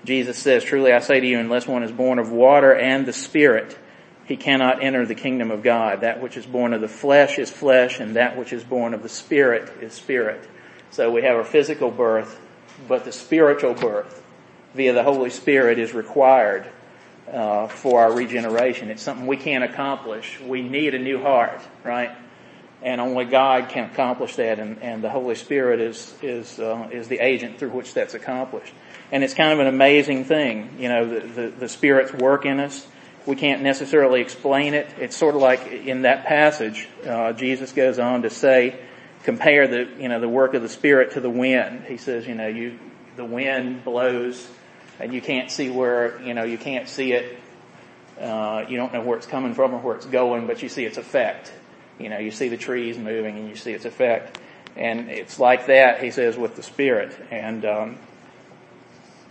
[0.03, 3.13] Jesus says, truly I say to you, unless one is born of water and the
[3.13, 3.77] Spirit,
[4.25, 6.01] he cannot enter the kingdom of God.
[6.01, 9.03] That which is born of the flesh is flesh, and that which is born of
[9.03, 10.43] the Spirit is spirit.
[10.89, 12.39] So we have a physical birth,
[12.87, 14.23] but the spiritual birth
[14.73, 16.67] via the Holy Spirit is required
[17.31, 18.89] uh, for our regeneration.
[18.89, 20.39] It's something we can't accomplish.
[20.39, 22.11] We need a new heart, right?
[22.83, 27.07] And only God can accomplish that, and, and the Holy Spirit is is uh, is
[27.07, 28.73] the agent through which that's accomplished.
[29.11, 30.77] And it's kind of an amazing thing.
[30.79, 32.87] You know, the, the, the Spirit's work in us.
[33.27, 34.89] We can't necessarily explain it.
[34.99, 38.79] It's sort of like in that passage, uh, Jesus goes on to say,
[39.23, 41.83] compare the, you know, the work of the Spirit to the wind.
[41.87, 42.79] He says, you know, you,
[43.17, 44.47] the wind blows
[44.99, 47.37] and you can't see where, you know, you can't see it.
[48.19, 50.85] Uh, you don't know where it's coming from or where it's going, but you see
[50.85, 51.51] its effect.
[51.99, 54.39] You know, you see the trees moving and you see its effect.
[54.75, 57.15] And it's like that, he says, with the Spirit.
[57.29, 57.97] And, um,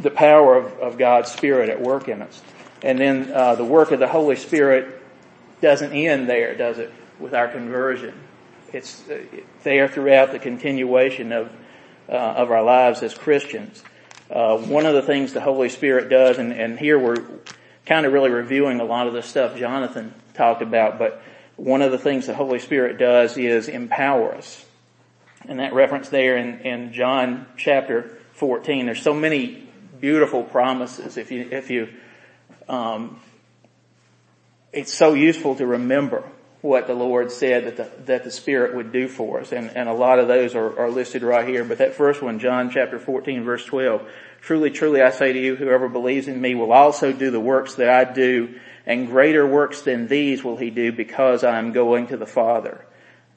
[0.01, 2.43] the power of, of God's Spirit at work in us.
[2.83, 5.01] And then uh, the work of the Holy Spirit
[5.61, 6.93] doesn't end there, does it?
[7.19, 8.15] With our conversion,
[8.73, 9.23] it's uh,
[9.63, 11.53] there throughout the continuation of
[12.09, 13.83] uh, of our lives as Christians.
[14.31, 17.23] Uh, one of the things the Holy Spirit does, and, and here we're
[17.85, 21.23] kind of really reviewing a lot of the stuff Jonathan talked about, but
[21.61, 24.65] one of the things the Holy Spirit does is empower us.
[25.47, 29.69] And that reference there in, in John chapter 14, there's so many
[30.01, 31.19] beautiful promises.
[31.19, 31.89] If you, if you,
[32.67, 33.21] um,
[34.73, 36.25] it's so useful to remember
[36.63, 39.53] what the Lord said that the, that the Spirit would do for us.
[39.53, 41.65] And, and a lot of those are, are listed right here.
[41.65, 44.09] But that first one, John chapter 14 verse 12,
[44.41, 47.75] truly, truly I say to you, whoever believes in me will also do the works
[47.75, 52.09] that I do and greater works than these will he do because I am going
[52.09, 52.85] to the Father.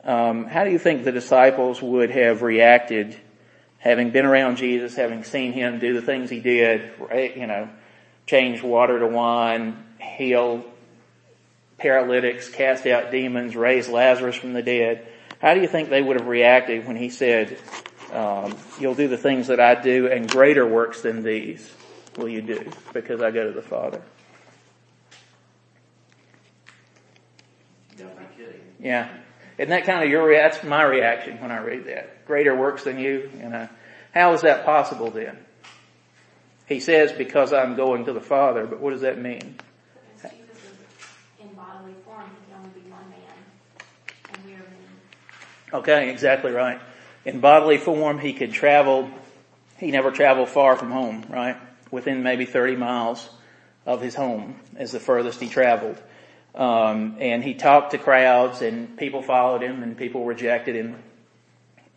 [0.04, 3.18] Um, how do you think the disciples would have reacted
[3.80, 7.70] having been around Jesus, having seen him do the things he did, right, you know,
[8.26, 10.64] change water to wine, heal
[11.78, 15.06] paralytics, cast out demons, raise Lazarus from the dead.
[15.42, 17.58] How do you think they would have reacted when he said,
[18.14, 21.70] um, you'll do the things that I do and greater works than these
[22.18, 24.02] will you do because I go to the Father?
[27.98, 28.62] Don't be kidding.
[28.84, 29.10] Yeah.
[29.58, 32.26] Isn't that kind of your, rea- that's my reaction when I read that.
[32.26, 33.70] Greater works than you, you uh, know.
[34.14, 35.38] How is that possible then?
[36.68, 39.56] He says, because I'm going to the Father, but what does that mean?
[40.16, 44.58] Because Jesus is in bodily form, he can only be one man, and we are
[44.58, 45.74] many.
[45.74, 46.80] Okay, exactly right.
[47.26, 49.10] In bodily form, he could travel,
[49.78, 51.58] he never traveled far from home, right?
[51.90, 53.30] Within maybe 30 miles
[53.86, 56.02] of his home is the furthest he traveled.
[56.56, 61.02] Um, and he talked to crowds and people followed him and people rejected him.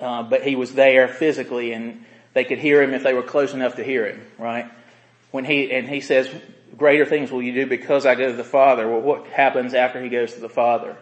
[0.00, 3.52] Uh, but he was there physically and they could hear him if they were close
[3.52, 4.70] enough to hear him, right?
[5.30, 6.30] When he, and he says,
[6.76, 8.88] greater things will you do because I go to the Father.
[8.88, 10.96] Well, what happens after he goes to the Father?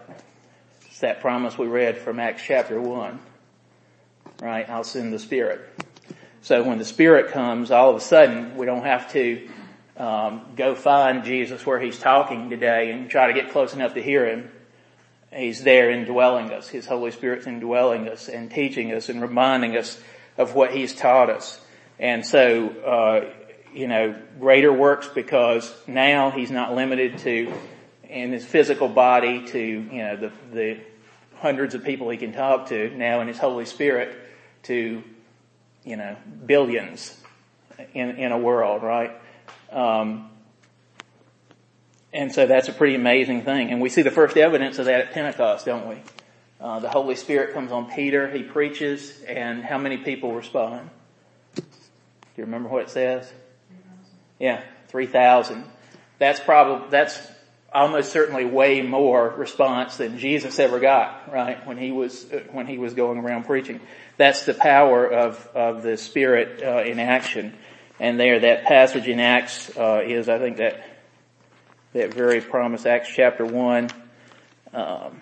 [0.87, 3.19] It's that promise we read from Acts chapter 1,
[4.43, 4.69] right?
[4.69, 5.61] I'll send the Spirit.
[6.43, 9.49] So when the Spirit comes, all of a sudden, we don't have to
[9.97, 14.03] um, go find Jesus where he's talking today and try to get close enough to
[14.03, 14.51] hear him.
[15.33, 16.69] He's there indwelling us.
[16.69, 20.01] His Holy Spirit's indwelling us and teaching us and reminding us
[20.37, 21.61] of what he's taught us.
[21.99, 23.35] And so, uh,
[23.73, 27.53] you know, greater works because now he's not limited to
[28.09, 30.81] in his physical body to, you know, the, the
[31.37, 34.17] hundreds of people he can talk to now in his Holy Spirit
[34.65, 35.03] to,
[35.85, 36.17] you know,
[36.47, 37.17] billions
[37.93, 39.13] in, in a world, right?
[39.75, 40.31] Um,
[42.13, 43.71] and so that's a pretty amazing thing.
[43.71, 45.97] And we see the first evidence of that at Pentecost, don't we?
[46.61, 50.89] Uh, the Holy Spirit comes on Peter, he preaches, and how many people respond?
[51.57, 51.63] Do
[52.37, 53.31] you remember what it says?
[54.39, 55.65] Yeah, 3,000.
[56.19, 57.21] That's probably, that's
[57.73, 61.67] almost certainly way more response than Jesus ever got, right?
[61.67, 63.81] When he was, when he was going around preaching.
[64.17, 67.55] That's the power of, of the Spirit, uh, in action.
[68.01, 70.85] And there, that passage in Acts, uh, is, I think that,
[71.93, 73.91] that very promise, Acts chapter 1,
[74.73, 75.21] um,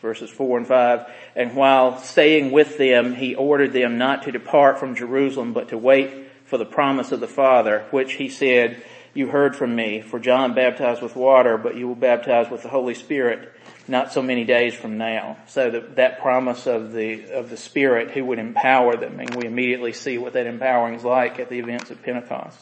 [0.00, 1.06] verses 4 and 5.
[1.34, 5.78] And while staying with them, he ordered them not to depart from Jerusalem, but to
[5.78, 8.82] wait for the promise of the Father, which he said,
[9.14, 12.68] you heard from me, for John baptized with water, but you will baptize with the
[12.68, 13.52] Holy Spirit
[13.88, 15.36] not so many days from now.
[15.46, 19.46] So that, that promise of the, of the Spirit who would empower them, and we
[19.46, 22.58] immediately see what that empowering is like at the events of Pentecost.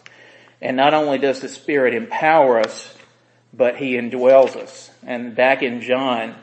[0.60, 2.94] And not only does the Spirit empower us,
[3.52, 4.90] but He indwells us.
[5.02, 6.34] And back in John,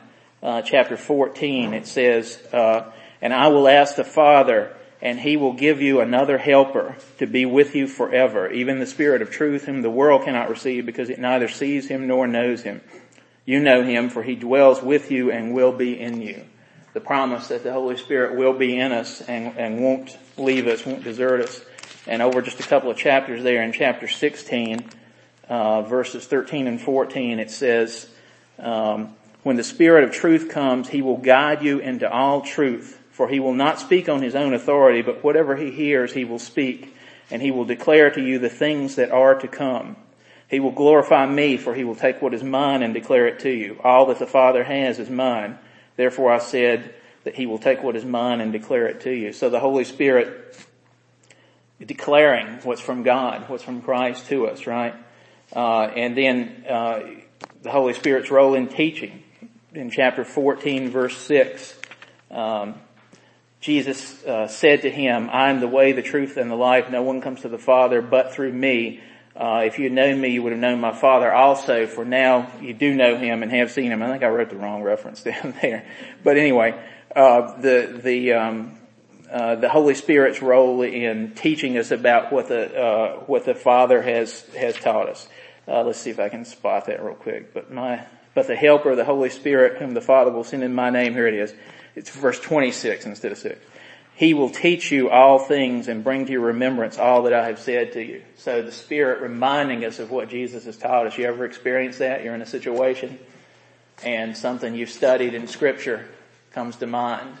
[0.42, 5.52] uh, chapter 14, it says, uh, and I will ask the Father, and he will
[5.52, 9.82] give you another helper to be with you forever, even the Spirit of truth whom
[9.82, 12.80] the world cannot receive because it neither sees him nor knows him.
[13.44, 16.44] You know him for he dwells with you and will be in you.
[16.92, 20.84] The promise that the Holy Spirit will be in us and, and won't leave us,
[20.84, 21.60] won't desert us.
[22.06, 24.84] And over just a couple of chapters there in chapter 16,
[25.48, 28.08] uh, verses 13 and 14, it says,
[28.58, 33.28] um, when the Spirit of truth comes, he will guide you into all truth for
[33.28, 36.96] he will not speak on his own authority, but whatever he hears he will speak,
[37.30, 39.96] and he will declare to you the things that are to come.
[40.52, 43.48] He will glorify me, for he will take what is mine and declare it to
[43.48, 43.80] you.
[43.82, 45.58] All that the Father has is mine.
[45.96, 46.94] Therefore I said
[47.24, 49.32] that he will take what is mine and declare it to you.
[49.32, 50.54] So the Holy Spirit
[51.82, 54.94] declaring what's from God, what's from Christ to us, right?
[55.56, 57.00] Uh, and then uh,
[57.62, 59.22] the Holy Spirit's role in teaching
[59.72, 61.80] in chapter 14 verse 6.
[62.30, 62.74] Um,
[63.62, 66.90] Jesus uh, said to him, I am the way, the truth, and the life.
[66.90, 69.00] No one comes to the Father but through me.
[69.34, 72.50] Uh, if you had known me, you would have known my Father also, for now
[72.60, 74.02] you do know him and have seen him.
[74.02, 75.86] I think I wrote the wrong reference down there.
[76.22, 76.78] But anyway,
[77.16, 78.78] uh, the, the, um,
[79.30, 84.02] uh, the Holy Spirit's role in teaching us about what the, uh, what the Father
[84.02, 85.26] has, has taught us.
[85.66, 87.54] Uh, let's see if I can spot that real quick.
[87.54, 88.04] But my,
[88.34, 91.26] but the helper, the Holy Spirit, whom the Father will send in my name, here
[91.26, 91.54] it is.
[91.94, 93.58] It's verse 26 instead of 6.
[94.22, 97.58] He will teach you all things and bring to your remembrance all that I have
[97.58, 98.22] said to you.
[98.36, 101.18] So the Spirit reminding us of what Jesus has taught us.
[101.18, 102.22] You ever experienced that?
[102.22, 103.18] You're in a situation
[104.04, 106.06] and something you've studied in scripture
[106.52, 107.36] comes to mind.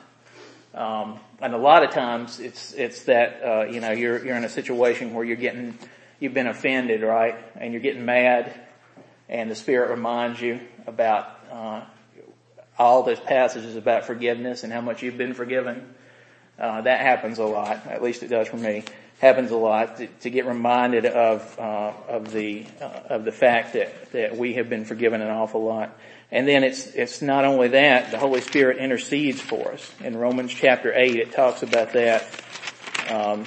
[0.74, 4.42] Um, and a lot of times it's, it's that, uh, you know, you're, you're in
[4.42, 5.78] a situation where you're getting,
[6.18, 7.36] you've been offended, right?
[7.54, 8.60] And you're getting mad
[9.28, 10.58] and the Spirit reminds you
[10.88, 11.82] about, uh,
[12.76, 15.94] all those passages about forgiveness and how much you've been forgiven.
[16.62, 17.84] Uh, that happens a lot.
[17.88, 18.84] At least it does for me.
[19.20, 23.72] Happens a lot to, to get reminded of uh, of the uh, of the fact
[23.72, 25.98] that that we have been forgiven an awful lot.
[26.30, 29.92] And then it's it's not only that the Holy Spirit intercedes for us.
[30.04, 32.24] In Romans chapter eight, it talks about that.
[33.10, 33.44] Um,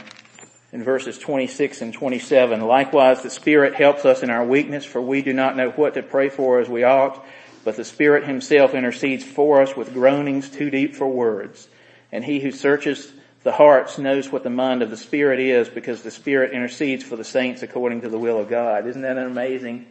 [0.73, 2.59] in verses 26 and 27.
[2.59, 6.03] Likewise, the Spirit helps us in our weakness, for we do not know what to
[6.03, 7.25] pray for as we ought,
[7.63, 11.69] but the Spirit Himself intercedes for us with groanings too deep for words.
[12.11, 13.11] And He who searches
[13.43, 17.15] the hearts knows what the mind of the Spirit is because the Spirit intercedes for
[17.15, 18.87] the saints according to the will of God.
[18.87, 19.85] Isn't that an amazing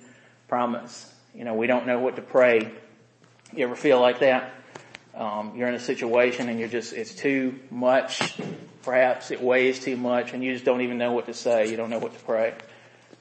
[0.49, 1.12] promise?
[1.35, 2.71] You know, we don't know what to pray.
[3.55, 4.53] You ever feel like that?
[5.15, 8.37] Um, you're in a situation and you're just, it's too much.
[8.83, 11.71] Perhaps it weighs too much and you just don't even know what to say.
[11.71, 12.55] You don't know what to pray.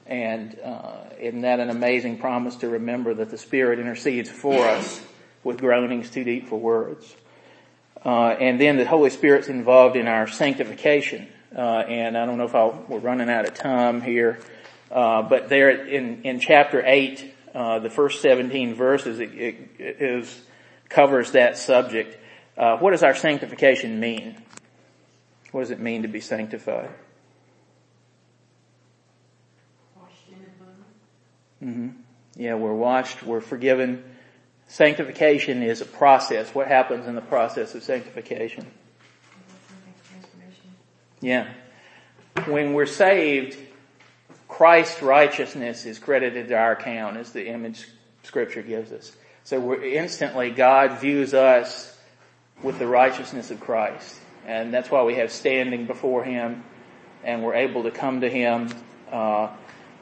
[0.06, 5.00] And uh, isn't that an amazing promise to remember that the Spirit intercedes for us
[5.44, 7.14] with groanings too deep for words?
[8.04, 11.28] Uh, and then the Holy Spirit's involved in our sanctification.
[11.56, 14.40] Uh, and I don't know if I'll, we're running out of time here,
[14.90, 20.42] uh, but there in in chapter eight, uh, the first seventeen verses, it, it is
[20.88, 22.18] covers that subject.
[22.58, 24.36] Uh, what does our sanctification mean?
[25.52, 26.90] What does it mean to be sanctified?
[29.96, 30.74] Washed in the blood.
[31.60, 31.88] hmm
[32.36, 34.02] Yeah, we're washed, we're forgiven.
[34.74, 36.52] Sanctification is a process.
[36.52, 38.66] What happens in the process of sanctification?
[41.20, 41.48] Yeah.
[42.46, 43.56] When we're saved,
[44.48, 47.86] Christ's righteousness is credited to our account as the image
[48.24, 49.12] scripture gives us.
[49.44, 51.96] So we're instantly God views us
[52.60, 54.18] with the righteousness of Christ.
[54.44, 56.64] And that's why we have standing before Him
[57.22, 58.70] and we're able to come to Him.
[59.08, 59.50] Uh,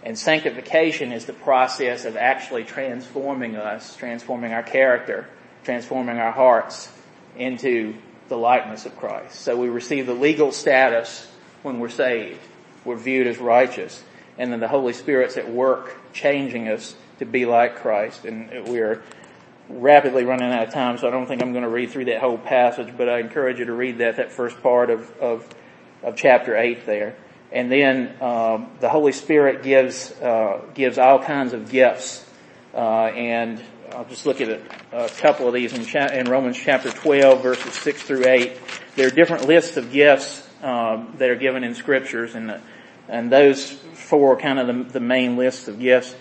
[0.02, 5.28] and sanctification is the process of actually transforming us, transforming our character,
[5.64, 6.90] transforming our hearts
[7.36, 7.94] into
[8.28, 9.40] the likeness of Christ.
[9.40, 11.30] So we receive the legal status
[11.62, 12.40] when we're saved.
[12.84, 14.02] We're viewed as righteous.
[14.38, 18.24] And then the Holy Spirit's at work changing us to be like Christ.
[18.24, 19.02] And we're
[19.68, 22.20] rapidly running out of time, so I don't think I'm going to read through that
[22.20, 25.48] whole passage, but I encourage you to read that, that first part of, of,
[26.02, 27.14] of chapter 8 there.
[27.52, 32.26] And then um, the Holy Spirit gives uh, gives all kinds of gifts,
[32.74, 34.60] uh, and I'll just look at a,
[34.92, 38.58] a couple of these in, cha- in, Romans chapter 12, verses 6 through 8.
[38.96, 42.58] There are different lists of gifts um, that are given in scriptures, and
[43.08, 46.14] and those four are kind of the, the main lists of gifts.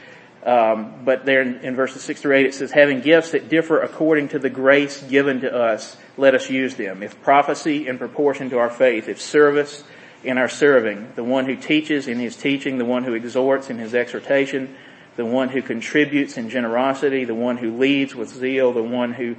[0.45, 3.81] Um, but there in, in, verses six through eight, it says, "Having gifts that differ
[3.81, 7.03] according to the grace given to us, let us use them.
[7.03, 9.85] If prophecy, in proportion to our faith; if service."
[10.23, 13.77] In our serving, the one who teaches in his teaching, the one who exhorts in
[13.77, 14.75] his exhortation,
[15.15, 19.35] the one who contributes in generosity, the one who leads with zeal, the one who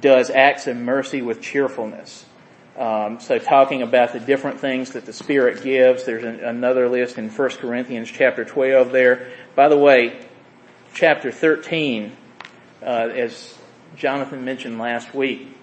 [0.00, 2.24] does acts of mercy with cheerfulness.
[2.76, 7.18] Um, so talking about the different things that the Spirit gives, there's an, another list
[7.18, 9.30] in 1 Corinthians chapter 12 there.
[9.54, 10.26] By the way,
[10.92, 12.16] chapter 13,
[12.82, 13.56] uh, as
[13.96, 15.56] Jonathan mentioned last week,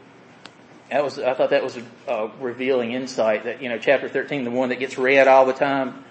[0.91, 4.51] that was, I thought that was a, revealing insight that, you know, chapter 13, the
[4.51, 6.03] one that gets read all the time,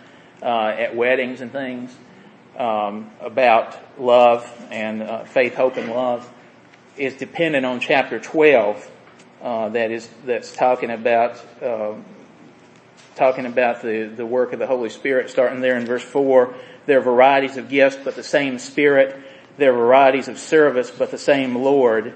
[0.42, 1.94] uh, at weddings and things,
[2.56, 6.28] um, about love and uh, faith, hope, and love,
[6.96, 8.90] is dependent on chapter 12,
[9.42, 12.02] uh, that is, that's talking about, um,
[13.16, 16.54] talking about the, the work of the Holy Spirit, starting there in verse 4.
[16.86, 19.14] There are varieties of gifts, but the same Spirit.
[19.58, 22.14] There are varieties of service, but the same Lord.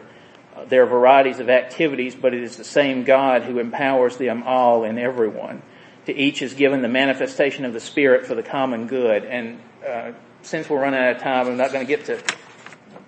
[0.68, 4.84] There are varieties of activities, but it is the same God who empowers them all
[4.84, 5.62] and everyone.
[6.06, 9.24] To each is given the manifestation of the Spirit for the common good.
[9.24, 10.12] And uh,
[10.42, 12.22] since we're running out of time, I'm not going to get to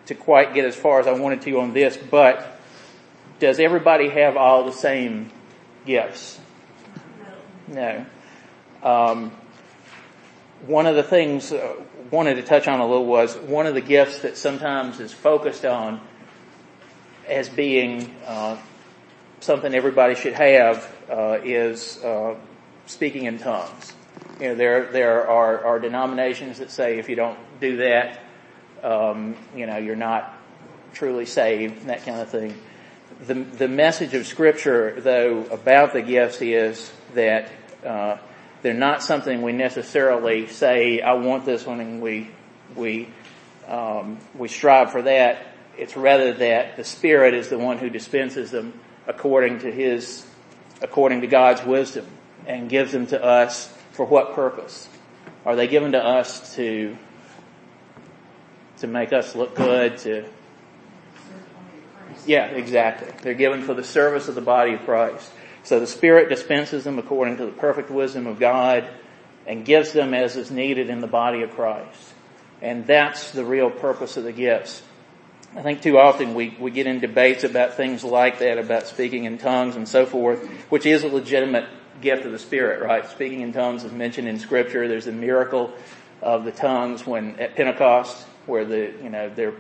[0.07, 1.97] to quite get as far as I wanted to on this.
[1.97, 2.59] But
[3.39, 5.31] does everybody have all the same
[5.85, 6.41] gifts?
[7.69, 8.07] No.
[8.83, 9.33] Um,
[10.67, 11.75] one of the things I
[12.11, 15.65] wanted to touch on a little was one of the gifts that sometimes is focused
[15.65, 16.01] on
[17.29, 18.57] as being uh,
[19.41, 22.37] something everybody should have uh, is uh,
[22.87, 23.93] speaking in tongues.
[24.41, 28.21] You know, there there are, are denominations that say if you don't do that,
[28.83, 30.35] um, you know, you're not
[30.93, 32.55] truly saved that kind of thing.
[33.21, 37.51] the, the message of scripture though about the gifts is that,
[37.85, 38.19] uh,
[38.63, 42.31] they're not something we necessarily say, I want this one and we,
[42.75, 43.09] we,
[43.69, 45.47] um, we strive for that.
[45.79, 50.27] It's rather that the Spirit is the one who dispenses them according to His,
[50.81, 52.07] according to God's wisdom
[52.47, 54.89] and gives them to us for what purpose?
[55.45, 56.97] Are they given to us to,
[58.79, 60.25] to make us look good, to,
[62.27, 63.13] yeah, exactly.
[63.23, 65.31] They're given for the service of the body of Christ.
[65.63, 68.89] So the Spirit dispenses them according to the perfect wisdom of God
[69.47, 72.15] and gives them as is needed in the body of Christ.
[72.61, 74.83] And that's the real purpose of the gifts.
[75.57, 79.25] I think too often we, we get in debates about things like that, about speaking
[79.25, 81.65] in tongues and so forth, which is a legitimate
[82.03, 83.09] gift of the Spirit, right?
[83.09, 84.87] Speaking in tongues is mentioned in scripture.
[84.87, 85.73] There's a miracle
[86.21, 89.55] of the tongues when at Pentecost where the, you know, they're,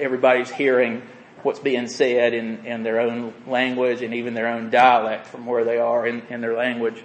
[0.00, 1.02] everybody's hearing
[1.44, 5.62] what's being said in, in their own language and even their own dialect from where
[5.62, 7.00] they are in, in their language.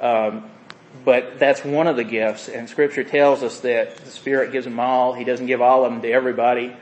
[0.00, 0.44] Um,
[1.04, 4.78] but that's one of the gifts and scripture tells us that the Spirit gives them
[4.78, 5.12] all.
[5.12, 6.76] He doesn't give all of them to everybody.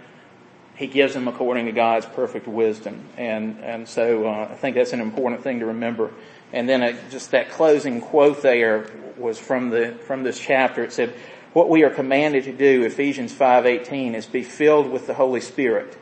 [0.76, 3.06] He gives them according to God's perfect wisdom.
[3.16, 6.12] And, and so, uh, I think that's an important thing to remember.
[6.52, 10.84] And then uh, just that closing quote there was from the, from this chapter.
[10.84, 11.14] It said,
[11.52, 15.96] what we are commanded to do, Ephesians 5.18, is be filled with the Holy Spirit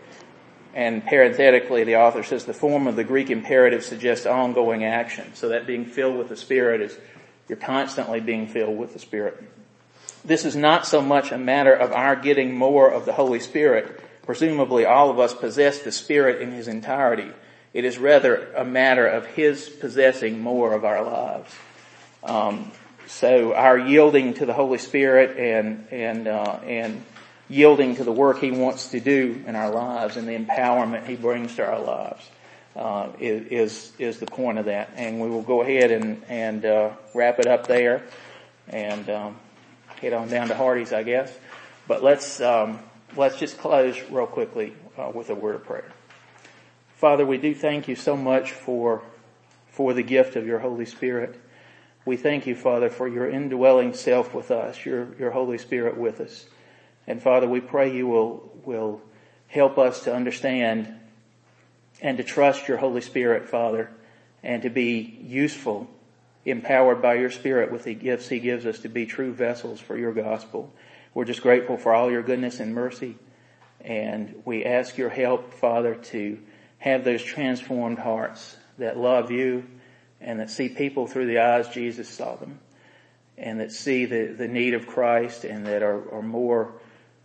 [0.75, 5.33] and parenthetically, the author says the form of the Greek imperative suggests ongoing action.
[5.35, 6.99] So that being filled with the Spirit is
[7.49, 9.41] you're constantly being filled with the Spirit.
[10.25, 14.03] This is not so much a matter of our getting more of the Holy Spirit.
[14.27, 17.31] Presumably all of us possess the Spirit in His entirety.
[17.72, 21.55] It is rather a matter of His possessing more of our lives.
[22.22, 22.72] Um,
[23.07, 27.05] so our yielding to the Holy Spirit and and uh, and
[27.49, 31.16] yielding to the work He wants to do in our lives and the empowerment He
[31.16, 32.31] brings to our lives
[32.77, 34.91] uh, is is the point of that.
[34.97, 38.03] And we will go ahead and and uh, wrap it up there
[38.68, 39.37] and um,
[40.01, 41.31] head on down to Hardee's, I guess.
[41.87, 42.79] But let's um,
[43.17, 45.91] let's just close real quickly uh, with a word of prayer.
[46.97, 49.03] Father, we do thank you so much for
[49.75, 51.41] for the gift of your Holy Spirit.
[52.05, 56.21] We thank you, Father, for your indwelling self with us, your, your Holy Spirit with
[56.21, 56.47] us.
[57.09, 59.03] And Father, we pray you will, will
[59.49, 60.95] help us to understand
[62.01, 63.91] and to trust your Holy Spirit, Father,
[64.45, 65.89] and to be useful,
[66.45, 69.97] empowered by your Spirit with the gifts He gives us to be true vessels for
[69.97, 70.73] your gospel.
[71.15, 73.17] We're just grateful for all your goodness and mercy.
[73.81, 76.39] And we ask your help, Father, to
[76.79, 79.65] have those transformed hearts that love you
[80.21, 82.59] and that see people through the eyes Jesus saw them
[83.37, 86.75] and that see the, the need of Christ and that are, are more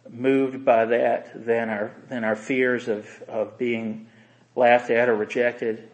[0.09, 4.07] moved by that than our than our fears of of being
[4.55, 5.89] laughed at or rejected.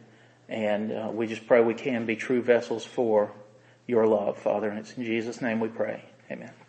[0.48, 3.32] And uh, we just pray we can be true vessels for
[3.88, 4.70] your love, Father.
[4.70, 6.04] And it's in Jesus' name we pray.
[6.32, 6.65] Amen.